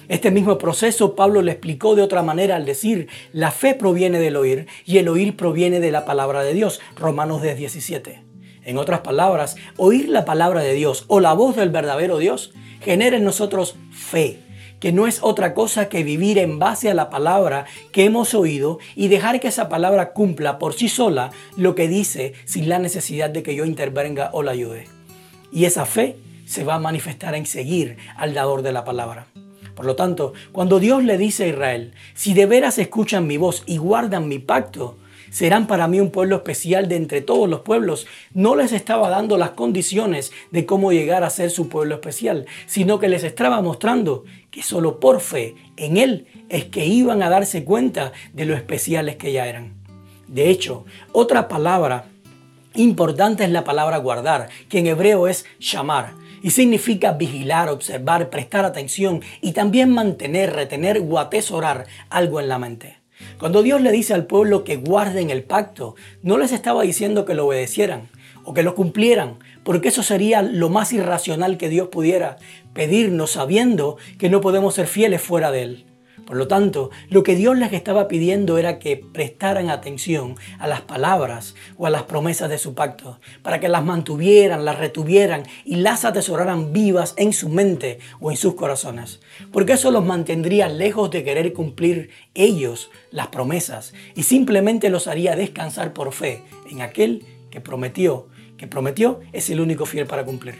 Este 0.09 0.31
mismo 0.31 0.57
proceso 0.57 1.15
Pablo 1.15 1.43
le 1.43 1.51
explicó 1.51 1.95
de 1.95 2.01
otra 2.01 2.23
manera 2.23 2.55
al 2.55 2.65
decir, 2.65 3.07
la 3.31 3.51
fe 3.51 3.75
proviene 3.75 4.17
del 4.17 4.37
oír 4.37 4.65
y 4.83 4.97
el 4.97 5.07
oír 5.07 5.37
proviene 5.37 5.79
de 5.79 5.91
la 5.91 6.03
palabra 6.03 6.41
de 6.41 6.55
Dios, 6.55 6.81
Romanos 6.95 7.43
10, 7.43 7.57
17. 7.57 8.28
En 8.69 8.77
otras 8.77 8.99
palabras, 8.99 9.55
oír 9.77 10.09
la 10.09 10.25
palabra 10.25 10.61
de 10.61 10.73
Dios 10.73 11.05
o 11.07 11.19
la 11.19 11.33
voz 11.33 11.55
del 11.55 11.71
verdadero 11.71 12.19
Dios 12.19 12.53
genera 12.83 13.17
en 13.17 13.23
nosotros 13.23 13.73
fe, 13.89 14.37
que 14.79 14.91
no 14.91 15.07
es 15.07 15.23
otra 15.23 15.55
cosa 15.55 15.89
que 15.89 16.03
vivir 16.03 16.37
en 16.37 16.59
base 16.59 16.87
a 16.87 16.93
la 16.93 17.09
palabra 17.09 17.65
que 17.91 18.05
hemos 18.05 18.35
oído 18.35 18.77
y 18.95 19.07
dejar 19.07 19.39
que 19.39 19.47
esa 19.47 19.69
palabra 19.69 20.13
cumpla 20.13 20.59
por 20.59 20.75
sí 20.75 20.87
sola 20.87 21.31
lo 21.57 21.73
que 21.73 21.87
dice 21.87 22.33
sin 22.45 22.69
la 22.69 22.77
necesidad 22.77 23.31
de 23.31 23.41
que 23.41 23.55
yo 23.55 23.65
intervenga 23.65 24.29
o 24.33 24.43
la 24.43 24.51
ayude. 24.51 24.87
Y 25.51 25.65
esa 25.65 25.87
fe 25.87 26.17
se 26.45 26.63
va 26.63 26.75
a 26.75 26.79
manifestar 26.79 27.33
en 27.33 27.47
seguir 27.47 27.97
al 28.17 28.35
dador 28.35 28.61
de 28.61 28.71
la 28.71 28.83
palabra. 28.83 29.25
Por 29.73 29.87
lo 29.87 29.95
tanto, 29.95 30.33
cuando 30.51 30.79
Dios 30.79 31.03
le 31.03 31.17
dice 31.17 31.45
a 31.45 31.47
Israel, 31.47 31.93
si 32.13 32.35
de 32.35 32.45
veras 32.45 32.77
escuchan 32.77 33.25
mi 33.25 33.37
voz 33.37 33.63
y 33.65 33.77
guardan 33.77 34.27
mi 34.27 34.37
pacto, 34.37 34.99
serán 35.29 35.67
para 35.67 35.87
mí 35.87 35.99
un 35.99 36.11
pueblo 36.11 36.37
especial 36.37 36.87
de 36.87 36.95
entre 36.95 37.21
todos 37.21 37.49
los 37.49 37.61
pueblos, 37.61 38.07
no 38.33 38.55
les 38.55 38.71
estaba 38.71 39.09
dando 39.09 39.37
las 39.37 39.51
condiciones 39.51 40.31
de 40.51 40.65
cómo 40.65 40.91
llegar 40.91 41.23
a 41.23 41.29
ser 41.29 41.51
su 41.51 41.69
pueblo 41.69 41.95
especial, 41.95 42.45
sino 42.65 42.99
que 42.99 43.09
les 43.09 43.23
estaba 43.23 43.61
mostrando 43.61 44.23
que 44.51 44.63
solo 44.63 44.99
por 44.99 45.21
fe 45.21 45.55
en 45.77 45.97
Él 45.97 46.27
es 46.49 46.65
que 46.65 46.85
iban 46.85 47.21
a 47.23 47.29
darse 47.29 47.63
cuenta 47.63 48.11
de 48.33 48.45
lo 48.45 48.55
especiales 48.55 49.15
que 49.15 49.31
ya 49.31 49.47
eran. 49.47 49.73
De 50.27 50.49
hecho, 50.49 50.85
otra 51.11 51.47
palabra 51.47 52.05
importante 52.75 53.43
es 53.43 53.49
la 53.49 53.63
palabra 53.63 53.97
guardar, 53.97 54.49
que 54.69 54.79
en 54.79 54.87
hebreo 54.87 55.27
es 55.27 55.45
llamar 55.59 56.13
y 56.41 56.51
significa 56.51 57.13
vigilar, 57.13 57.69
observar, 57.69 58.29
prestar 58.29 58.65
atención 58.65 59.21
y 59.41 59.51
también 59.51 59.89
mantener, 59.89 60.53
retener 60.53 61.03
o 61.07 61.19
atesorar 61.19 61.85
algo 62.09 62.39
en 62.39 62.47
la 62.47 62.59
mente. 62.59 62.97
Cuando 63.39 63.63
Dios 63.63 63.81
le 63.81 63.91
dice 63.91 64.13
al 64.13 64.25
pueblo 64.25 64.63
que 64.63 64.77
guarden 64.77 65.29
el 65.29 65.43
pacto, 65.43 65.95
no 66.21 66.37
les 66.37 66.51
estaba 66.51 66.83
diciendo 66.83 67.25
que 67.25 67.33
lo 67.33 67.47
obedecieran 67.47 68.09
o 68.43 68.53
que 68.53 68.63
lo 68.63 68.75
cumplieran, 68.75 69.39
porque 69.63 69.89
eso 69.89 70.03
sería 70.03 70.41
lo 70.41 70.69
más 70.69 70.93
irracional 70.93 71.57
que 71.57 71.69
Dios 71.69 71.89
pudiera 71.89 72.37
pedirnos 72.73 73.31
sabiendo 73.31 73.97
que 74.17 74.29
no 74.29 74.41
podemos 74.41 74.75
ser 74.75 74.87
fieles 74.87 75.21
fuera 75.21 75.51
de 75.51 75.63
Él. 75.63 75.88
Por 76.29 76.37
lo 76.37 76.47
tanto, 76.47 76.91
lo 77.09 77.23
que 77.23 77.33
Dios 77.33 77.57
les 77.57 77.73
estaba 77.73 78.07
pidiendo 78.07 78.59
era 78.59 78.77
que 78.77 78.97
prestaran 78.97 79.71
atención 79.71 80.35
a 80.59 80.67
las 80.67 80.81
palabras 80.81 81.55
o 81.75 81.87
a 81.87 81.89
las 81.89 82.03
promesas 82.03 82.51
de 82.51 82.59
su 82.59 82.75
pacto, 82.75 83.19
para 83.41 83.59
que 83.59 83.67
las 83.67 83.83
mantuvieran, 83.83 84.63
las 84.63 84.77
retuvieran 84.77 85.41
y 85.65 85.77
las 85.77 86.05
atesoraran 86.05 86.71
vivas 86.71 87.15
en 87.17 87.33
su 87.33 87.49
mente 87.49 87.97
o 88.19 88.29
en 88.29 88.37
sus 88.37 88.53
corazones, 88.53 89.21
porque 89.51 89.73
eso 89.73 89.89
los 89.89 90.05
mantendría 90.05 90.69
lejos 90.69 91.09
de 91.09 91.23
querer 91.23 91.51
cumplir 91.51 92.11
ellos 92.35 92.91
las 93.09 93.29
promesas 93.29 93.95
y 94.13 94.21
simplemente 94.21 94.91
los 94.91 95.07
haría 95.07 95.35
descansar 95.35 95.93
por 95.93 96.13
fe 96.13 96.43
en 96.69 96.83
aquel 96.83 97.25
que 97.49 97.59
prometió, 97.59 98.27
que 98.55 98.67
prometió 98.67 99.19
es 99.33 99.49
el 99.49 99.61
único 99.61 99.87
fiel 99.87 100.05
para 100.05 100.25
cumplir. 100.25 100.59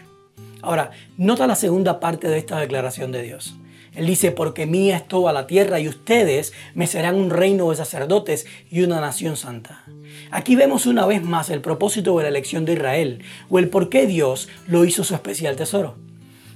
Ahora, 0.62 0.90
nota 1.16 1.46
la 1.46 1.54
segunda 1.54 2.00
parte 2.00 2.26
de 2.26 2.38
esta 2.38 2.58
declaración 2.58 3.12
de 3.12 3.22
Dios. 3.22 3.54
Él 3.94 4.06
dice, 4.06 4.30
porque 4.30 4.66
mía 4.66 4.96
es 4.96 5.08
toda 5.08 5.32
la 5.32 5.46
tierra 5.46 5.80
y 5.80 5.88
ustedes 5.88 6.52
me 6.74 6.86
serán 6.86 7.16
un 7.16 7.30
reino 7.30 7.70
de 7.70 7.76
sacerdotes 7.76 8.46
y 8.70 8.82
una 8.82 9.00
nación 9.00 9.36
santa. 9.36 9.84
Aquí 10.30 10.54
vemos 10.54 10.86
una 10.86 11.06
vez 11.06 11.22
más 11.22 11.50
el 11.50 11.60
propósito 11.60 12.16
de 12.16 12.22
la 12.22 12.28
elección 12.28 12.64
de 12.64 12.74
Israel 12.74 13.22
o 13.48 13.58
el 13.58 13.68
por 13.68 13.88
qué 13.88 14.06
Dios 14.06 14.48
lo 14.68 14.84
hizo 14.84 15.02
su 15.02 15.14
especial 15.14 15.56
tesoro. 15.56 15.96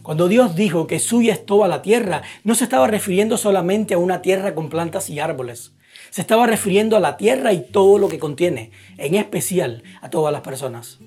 Cuando 0.02 0.28
Dios 0.28 0.54
dijo 0.54 0.86
que 0.86 1.00
suya 1.00 1.32
es 1.32 1.44
toda 1.44 1.66
la 1.66 1.82
tierra, 1.82 2.22
no 2.44 2.54
se 2.54 2.64
estaba 2.64 2.86
refiriendo 2.86 3.36
solamente 3.36 3.94
a 3.94 3.98
una 3.98 4.22
tierra 4.22 4.54
con 4.54 4.68
plantas 4.68 5.10
y 5.10 5.18
árboles. 5.18 5.72
Se 6.10 6.20
estaba 6.20 6.46
refiriendo 6.46 6.96
a 6.96 7.00
la 7.00 7.16
tierra 7.16 7.52
y 7.52 7.62
todo 7.62 7.98
lo 7.98 8.08
que 8.08 8.18
contiene, 8.18 8.70
en 8.98 9.14
especial 9.16 9.82
a 10.02 10.10
todas 10.10 10.32
las 10.32 10.42
personas. 10.42 10.98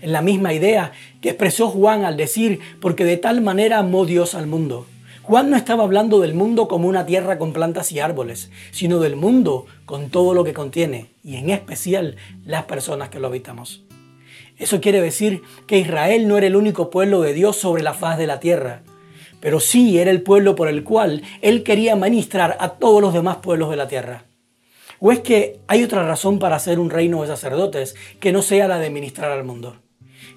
En 0.00 0.12
la 0.12 0.22
misma 0.22 0.54
idea 0.54 0.92
que 1.20 1.30
expresó 1.30 1.68
Juan 1.68 2.04
al 2.04 2.16
decir, 2.16 2.60
porque 2.80 3.04
de 3.04 3.16
tal 3.16 3.40
manera 3.40 3.78
amó 3.78 4.06
Dios 4.06 4.34
al 4.34 4.46
mundo 4.46 4.86
Juan 5.26 5.48
no 5.48 5.56
estaba 5.56 5.84
hablando 5.84 6.20
del 6.20 6.34
mundo 6.34 6.68
como 6.68 6.86
una 6.86 7.06
tierra 7.06 7.38
con 7.38 7.54
plantas 7.54 7.90
y 7.92 7.98
árboles, 7.98 8.50
sino 8.72 8.98
del 9.00 9.16
mundo 9.16 9.64
con 9.86 10.10
todo 10.10 10.34
lo 10.34 10.44
que 10.44 10.52
contiene, 10.52 11.06
y 11.24 11.36
en 11.36 11.48
especial 11.48 12.16
las 12.44 12.64
personas 12.64 13.08
que 13.08 13.20
lo 13.20 13.28
habitamos. 13.28 13.84
Eso 14.58 14.82
quiere 14.82 15.00
decir 15.00 15.40
que 15.66 15.78
Israel 15.78 16.28
no 16.28 16.36
era 16.36 16.46
el 16.46 16.56
único 16.56 16.90
pueblo 16.90 17.22
de 17.22 17.32
Dios 17.32 17.56
sobre 17.56 17.82
la 17.82 17.94
faz 17.94 18.18
de 18.18 18.26
la 18.26 18.38
tierra, 18.38 18.82
pero 19.40 19.60
sí 19.60 19.98
era 19.98 20.10
el 20.10 20.20
pueblo 20.20 20.54
por 20.56 20.68
el 20.68 20.84
cual 20.84 21.22
Él 21.40 21.62
quería 21.62 21.96
ministrar 21.96 22.58
a 22.60 22.74
todos 22.74 23.00
los 23.00 23.14
demás 23.14 23.38
pueblos 23.38 23.70
de 23.70 23.76
la 23.76 23.88
tierra. 23.88 24.26
¿O 25.00 25.10
es 25.10 25.20
que 25.20 25.58
hay 25.68 25.84
otra 25.84 26.06
razón 26.06 26.38
para 26.38 26.58
ser 26.58 26.78
un 26.78 26.90
reino 26.90 27.22
de 27.22 27.28
sacerdotes 27.28 27.94
que 28.20 28.30
no 28.30 28.42
sea 28.42 28.68
la 28.68 28.78
de 28.78 28.90
ministrar 28.90 29.32
al 29.32 29.44
mundo? 29.44 29.76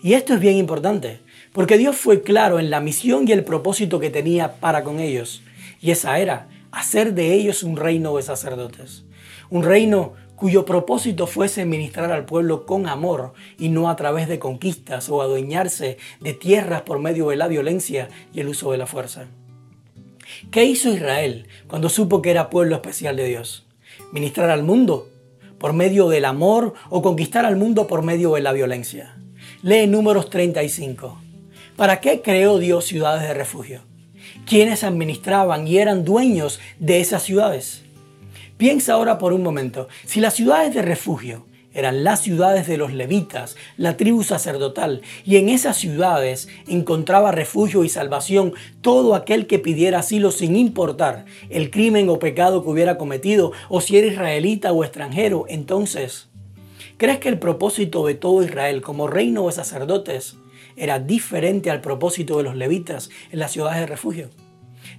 Y 0.01 0.13
esto 0.13 0.33
es 0.33 0.39
bien 0.39 0.55
importante, 0.55 1.19
porque 1.57 1.79
Dios 1.79 1.95
fue 1.95 2.21
claro 2.21 2.59
en 2.59 2.69
la 2.69 2.81
misión 2.81 3.27
y 3.27 3.31
el 3.31 3.43
propósito 3.43 3.99
que 3.99 4.11
tenía 4.11 4.59
para 4.59 4.83
con 4.83 4.99
ellos. 4.99 5.41
Y 5.81 5.89
esa 5.89 6.19
era 6.19 6.49
hacer 6.71 7.15
de 7.15 7.33
ellos 7.33 7.63
un 7.63 7.77
reino 7.77 8.15
de 8.15 8.21
sacerdotes. 8.21 9.05
Un 9.49 9.63
reino 9.63 10.13
cuyo 10.35 10.65
propósito 10.65 11.25
fuese 11.25 11.65
ministrar 11.65 12.11
al 12.11 12.25
pueblo 12.25 12.67
con 12.67 12.85
amor 12.85 13.33
y 13.57 13.69
no 13.69 13.89
a 13.89 13.95
través 13.95 14.27
de 14.27 14.37
conquistas 14.37 15.09
o 15.09 15.19
adueñarse 15.19 15.97
de 16.19 16.35
tierras 16.35 16.83
por 16.83 16.99
medio 16.99 17.29
de 17.29 17.37
la 17.37 17.47
violencia 17.47 18.07
y 18.35 18.41
el 18.41 18.49
uso 18.49 18.71
de 18.71 18.77
la 18.77 18.85
fuerza. 18.85 19.25
¿Qué 20.51 20.63
hizo 20.63 20.93
Israel 20.93 21.47
cuando 21.65 21.89
supo 21.89 22.21
que 22.21 22.29
era 22.29 22.51
pueblo 22.51 22.75
especial 22.75 23.15
de 23.15 23.25
Dios? 23.25 23.65
¿Ministrar 24.11 24.51
al 24.51 24.61
mundo 24.61 25.09
por 25.57 25.73
medio 25.73 26.07
del 26.07 26.25
amor 26.25 26.75
o 26.91 27.01
conquistar 27.01 27.47
al 27.47 27.55
mundo 27.55 27.87
por 27.87 28.03
medio 28.03 28.35
de 28.35 28.41
la 28.41 28.53
violencia? 28.53 29.17
Lee 29.63 29.87
números 29.87 30.29
35. 30.29 31.21
¿Para 31.77 32.01
qué 32.01 32.23
creó 32.23 32.57
Dios 32.57 32.85
ciudades 32.85 33.27
de 33.27 33.35
refugio? 33.35 33.81
¿Quiénes 34.47 34.83
administraban 34.83 35.67
y 35.67 35.77
eran 35.77 36.03
dueños 36.03 36.59
de 36.79 37.01
esas 37.01 37.21
ciudades? 37.21 37.83
Piensa 38.57 38.93
ahora 38.93 39.19
por 39.19 39.31
un 39.31 39.43
momento, 39.43 39.87
si 40.03 40.19
las 40.19 40.33
ciudades 40.33 40.73
de 40.73 40.81
refugio 40.81 41.45
eran 41.75 42.03
las 42.03 42.21
ciudades 42.21 42.65
de 42.65 42.77
los 42.77 42.93
levitas, 42.93 43.57
la 43.77 43.95
tribu 43.95 44.23
sacerdotal, 44.23 45.03
y 45.23 45.35
en 45.35 45.49
esas 45.49 45.77
ciudades 45.77 46.47
encontraba 46.67 47.31
refugio 47.31 47.83
y 47.83 47.89
salvación 47.89 48.55
todo 48.81 49.13
aquel 49.13 49.45
que 49.45 49.59
pidiera 49.59 49.99
asilo 49.99 50.31
sin 50.31 50.55
importar 50.55 51.25
el 51.51 51.69
crimen 51.69 52.09
o 52.09 52.17
pecado 52.17 52.63
que 52.63 52.69
hubiera 52.69 52.97
cometido, 52.97 53.51
o 53.69 53.81
si 53.81 53.99
era 53.99 54.07
israelita 54.07 54.73
o 54.73 54.83
extranjero, 54.83 55.45
entonces, 55.47 56.27
¿crees 56.97 57.19
que 57.19 57.29
el 57.29 57.37
propósito 57.37 58.03
de 58.07 58.15
todo 58.15 58.41
Israel 58.41 58.81
como 58.81 59.05
reino 59.05 59.45
de 59.45 59.51
sacerdotes 59.51 60.37
era 60.77 60.99
diferente 60.99 61.69
al 61.69 61.81
propósito 61.81 62.37
de 62.37 62.43
los 62.43 62.55
levitas 62.55 63.09
en 63.31 63.39
las 63.39 63.51
ciudades 63.51 63.81
de 63.81 63.87
refugio. 63.87 64.29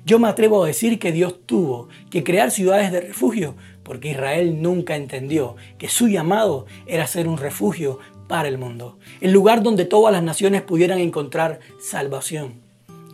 Yo 0.04 0.18
me 0.18 0.28
atrevo 0.28 0.62
a 0.62 0.66
decir 0.66 0.98
que 0.98 1.12
Dios 1.12 1.46
tuvo 1.46 1.88
que 2.10 2.24
crear 2.24 2.50
ciudades 2.50 2.92
de 2.92 3.00
refugio 3.00 3.54
porque 3.82 4.10
Israel 4.10 4.60
nunca 4.60 4.96
entendió 4.96 5.56
que 5.78 5.88
su 5.88 6.08
llamado 6.08 6.66
era 6.86 7.06
ser 7.06 7.26
un 7.26 7.38
refugio 7.38 7.98
para 8.26 8.48
el 8.48 8.58
mundo, 8.58 8.98
el 9.20 9.32
lugar 9.32 9.62
donde 9.62 9.86
todas 9.86 10.12
las 10.12 10.22
naciones 10.22 10.62
pudieran 10.62 10.98
encontrar 10.98 11.60
salvación. 11.80 12.60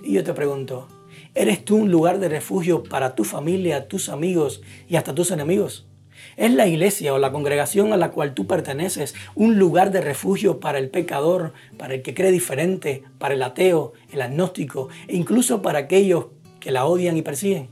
Y 0.02 0.14
yo 0.14 0.24
te 0.24 0.34
pregunto, 0.34 0.88
¿eres 1.34 1.64
tú 1.64 1.76
un 1.76 1.90
lugar 1.90 2.18
de 2.18 2.28
refugio 2.28 2.82
para 2.82 3.14
tu 3.14 3.22
familia, 3.22 3.86
tus 3.86 4.08
amigos 4.08 4.62
y 4.88 4.96
hasta 4.96 5.14
tus 5.14 5.30
enemigos? 5.30 5.86
¿Es 6.36 6.52
la 6.52 6.66
iglesia 6.66 7.14
o 7.14 7.18
la 7.18 7.32
congregación 7.32 7.92
a 7.92 7.96
la 7.96 8.10
cual 8.10 8.34
tú 8.34 8.46
perteneces 8.46 9.14
un 9.34 9.58
lugar 9.58 9.90
de 9.90 10.00
refugio 10.00 10.60
para 10.60 10.78
el 10.78 10.90
pecador, 10.90 11.52
para 11.76 11.94
el 11.94 12.02
que 12.02 12.14
cree 12.14 12.32
diferente, 12.32 13.04
para 13.18 13.34
el 13.34 13.42
ateo, 13.42 13.92
el 14.12 14.22
agnóstico 14.22 14.88
e 15.08 15.16
incluso 15.16 15.62
para 15.62 15.80
aquellos 15.80 16.26
que 16.60 16.70
la 16.70 16.86
odian 16.86 17.16
y 17.16 17.22
persiguen? 17.22 17.68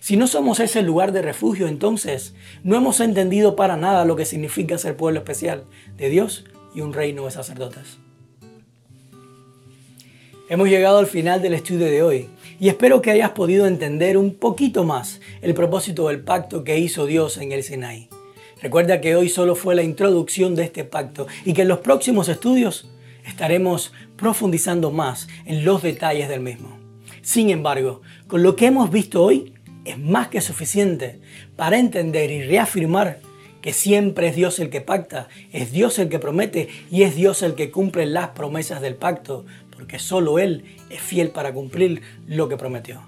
Si 0.00 0.16
no 0.16 0.26
somos 0.26 0.58
ese 0.58 0.82
lugar 0.82 1.12
de 1.12 1.22
refugio, 1.22 1.68
entonces 1.68 2.34
no 2.64 2.76
hemos 2.76 2.98
entendido 2.98 3.54
para 3.54 3.76
nada 3.76 4.04
lo 4.04 4.16
que 4.16 4.24
significa 4.24 4.76
ser 4.78 4.96
pueblo 4.96 5.20
especial 5.20 5.64
de 5.96 6.08
Dios 6.08 6.44
y 6.74 6.80
un 6.80 6.92
reino 6.92 7.24
de 7.24 7.30
sacerdotes. 7.30 8.01
Hemos 10.52 10.68
llegado 10.68 10.98
al 10.98 11.06
final 11.06 11.40
del 11.40 11.54
estudio 11.54 11.86
de 11.86 12.02
hoy 12.02 12.28
y 12.60 12.68
espero 12.68 13.00
que 13.00 13.10
hayas 13.10 13.30
podido 13.30 13.66
entender 13.66 14.18
un 14.18 14.34
poquito 14.34 14.84
más 14.84 15.18
el 15.40 15.54
propósito 15.54 16.08
del 16.08 16.20
pacto 16.20 16.62
que 16.62 16.78
hizo 16.78 17.06
Dios 17.06 17.38
en 17.38 17.52
el 17.52 17.62
Sinai. 17.62 18.10
Recuerda 18.60 19.00
que 19.00 19.16
hoy 19.16 19.30
solo 19.30 19.54
fue 19.54 19.74
la 19.74 19.82
introducción 19.82 20.54
de 20.54 20.64
este 20.64 20.84
pacto 20.84 21.26
y 21.46 21.54
que 21.54 21.62
en 21.62 21.68
los 21.68 21.78
próximos 21.78 22.28
estudios 22.28 22.90
estaremos 23.24 23.94
profundizando 24.14 24.90
más 24.90 25.26
en 25.46 25.64
los 25.64 25.80
detalles 25.80 26.28
del 26.28 26.40
mismo. 26.40 26.78
Sin 27.22 27.48
embargo, 27.48 28.02
con 28.26 28.42
lo 28.42 28.54
que 28.54 28.66
hemos 28.66 28.90
visto 28.90 29.24
hoy 29.24 29.54
es 29.86 29.98
más 29.98 30.28
que 30.28 30.42
suficiente 30.42 31.18
para 31.56 31.78
entender 31.78 32.30
y 32.30 32.42
reafirmar 32.42 33.20
que 33.62 33.72
siempre 33.72 34.28
es 34.28 34.36
Dios 34.36 34.58
el 34.58 34.68
que 34.68 34.80
pacta, 34.82 35.28
es 35.52 35.72
Dios 35.72 35.98
el 35.98 36.10
que 36.10 36.18
promete 36.18 36.68
y 36.90 37.04
es 37.04 37.14
Dios 37.14 37.42
el 37.42 37.54
que 37.54 37.70
cumple 37.70 38.04
las 38.04 38.30
promesas 38.30 38.82
del 38.82 38.96
pacto, 38.96 39.46
porque 39.74 39.98
solo 39.98 40.38
Él 40.38 40.64
es 40.90 41.00
fiel 41.00 41.30
para 41.30 41.52
cumplir 41.52 42.02
lo 42.26 42.48
que 42.48 42.56
prometió. 42.56 43.02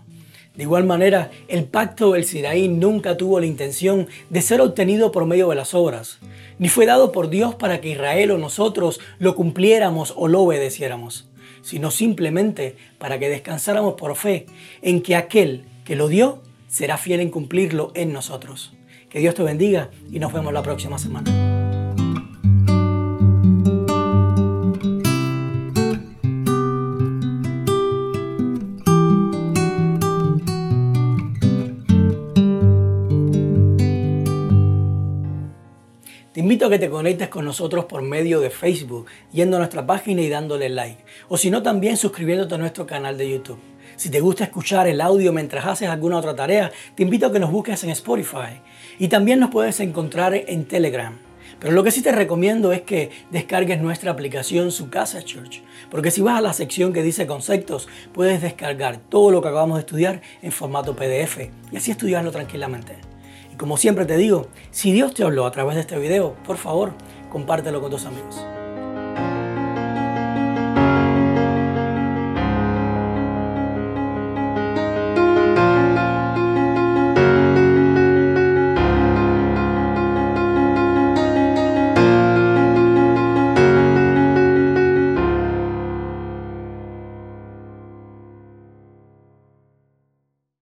De 0.54 0.62
igual 0.62 0.84
manera, 0.84 1.32
el 1.48 1.64
pacto 1.64 2.12
del 2.12 2.24
Sinaí 2.24 2.68
nunca 2.68 3.16
tuvo 3.16 3.40
la 3.40 3.46
intención 3.46 4.06
de 4.30 4.40
ser 4.40 4.60
obtenido 4.60 5.10
por 5.10 5.26
medio 5.26 5.48
de 5.48 5.56
las 5.56 5.74
obras, 5.74 6.18
ni 6.58 6.68
fue 6.68 6.86
dado 6.86 7.10
por 7.10 7.28
Dios 7.28 7.56
para 7.56 7.80
que 7.80 7.90
Israel 7.90 8.30
o 8.30 8.38
nosotros 8.38 9.00
lo 9.18 9.34
cumpliéramos 9.34 10.14
o 10.16 10.28
lo 10.28 10.42
obedeciéramos, 10.42 11.28
sino 11.62 11.90
simplemente 11.90 12.76
para 12.98 13.18
que 13.18 13.28
descansáramos 13.28 13.94
por 13.94 14.14
fe 14.14 14.46
en 14.80 15.02
que 15.02 15.16
aquel 15.16 15.64
que 15.84 15.96
lo 15.96 16.06
dio 16.06 16.40
será 16.68 16.98
fiel 16.98 17.20
en 17.20 17.30
cumplirlo 17.30 17.90
en 17.94 18.12
nosotros. 18.12 18.74
Que 19.10 19.18
Dios 19.18 19.34
te 19.34 19.42
bendiga 19.42 19.90
y 20.12 20.20
nos 20.20 20.32
vemos 20.32 20.52
la 20.52 20.62
próxima 20.62 20.98
semana. 20.98 21.43
Invito 36.54 36.66
a 36.66 36.70
que 36.70 36.78
te 36.78 36.88
conectes 36.88 37.28
con 37.30 37.44
nosotros 37.44 37.86
por 37.86 38.00
medio 38.02 38.38
de 38.38 38.48
Facebook, 38.48 39.06
yendo 39.32 39.56
a 39.56 39.58
nuestra 39.58 39.84
página 39.84 40.22
y 40.22 40.28
dándole 40.28 40.68
like. 40.68 41.04
O 41.28 41.36
si 41.36 41.50
no, 41.50 41.64
también 41.64 41.96
suscribiéndote 41.96 42.54
a 42.54 42.58
nuestro 42.58 42.86
canal 42.86 43.18
de 43.18 43.28
YouTube. 43.28 43.58
Si 43.96 44.08
te 44.08 44.20
gusta 44.20 44.44
escuchar 44.44 44.86
el 44.86 45.00
audio 45.00 45.32
mientras 45.32 45.66
haces 45.66 45.88
alguna 45.88 46.16
otra 46.16 46.36
tarea, 46.36 46.70
te 46.94 47.02
invito 47.02 47.26
a 47.26 47.32
que 47.32 47.40
nos 47.40 47.50
busques 47.50 47.82
en 47.82 47.90
Spotify. 47.90 48.60
Y 49.00 49.08
también 49.08 49.40
nos 49.40 49.50
puedes 49.50 49.80
encontrar 49.80 50.32
en 50.32 50.64
Telegram. 50.66 51.18
Pero 51.58 51.72
lo 51.72 51.82
que 51.82 51.90
sí 51.90 52.02
te 52.02 52.12
recomiendo 52.12 52.72
es 52.72 52.82
que 52.82 53.10
descargues 53.32 53.82
nuestra 53.82 54.12
aplicación 54.12 54.70
Su 54.70 54.90
Casa 54.90 55.24
Church. 55.24 55.60
Porque 55.90 56.12
si 56.12 56.20
vas 56.20 56.38
a 56.38 56.40
la 56.40 56.52
sección 56.52 56.92
que 56.92 57.02
dice 57.02 57.26
conceptos, 57.26 57.88
puedes 58.12 58.42
descargar 58.42 58.98
todo 58.98 59.32
lo 59.32 59.42
que 59.42 59.48
acabamos 59.48 59.78
de 59.78 59.80
estudiar 59.80 60.22
en 60.40 60.52
formato 60.52 60.94
PDF 60.94 61.50
y 61.72 61.76
así 61.76 61.90
estudiarlo 61.90 62.30
tranquilamente. 62.30 63.13
Y 63.54 63.56
como 63.56 63.76
siempre 63.76 64.04
te 64.04 64.16
digo, 64.16 64.48
si 64.72 64.90
Dios 64.90 65.14
te 65.14 65.22
habló 65.22 65.46
a 65.46 65.52
través 65.52 65.76
de 65.76 65.82
este 65.82 65.96
video, 65.96 66.34
por 66.44 66.56
favor, 66.56 66.90
compártelo 67.30 67.80
con 67.80 67.92
tus 67.92 68.04
amigos. 68.04 68.44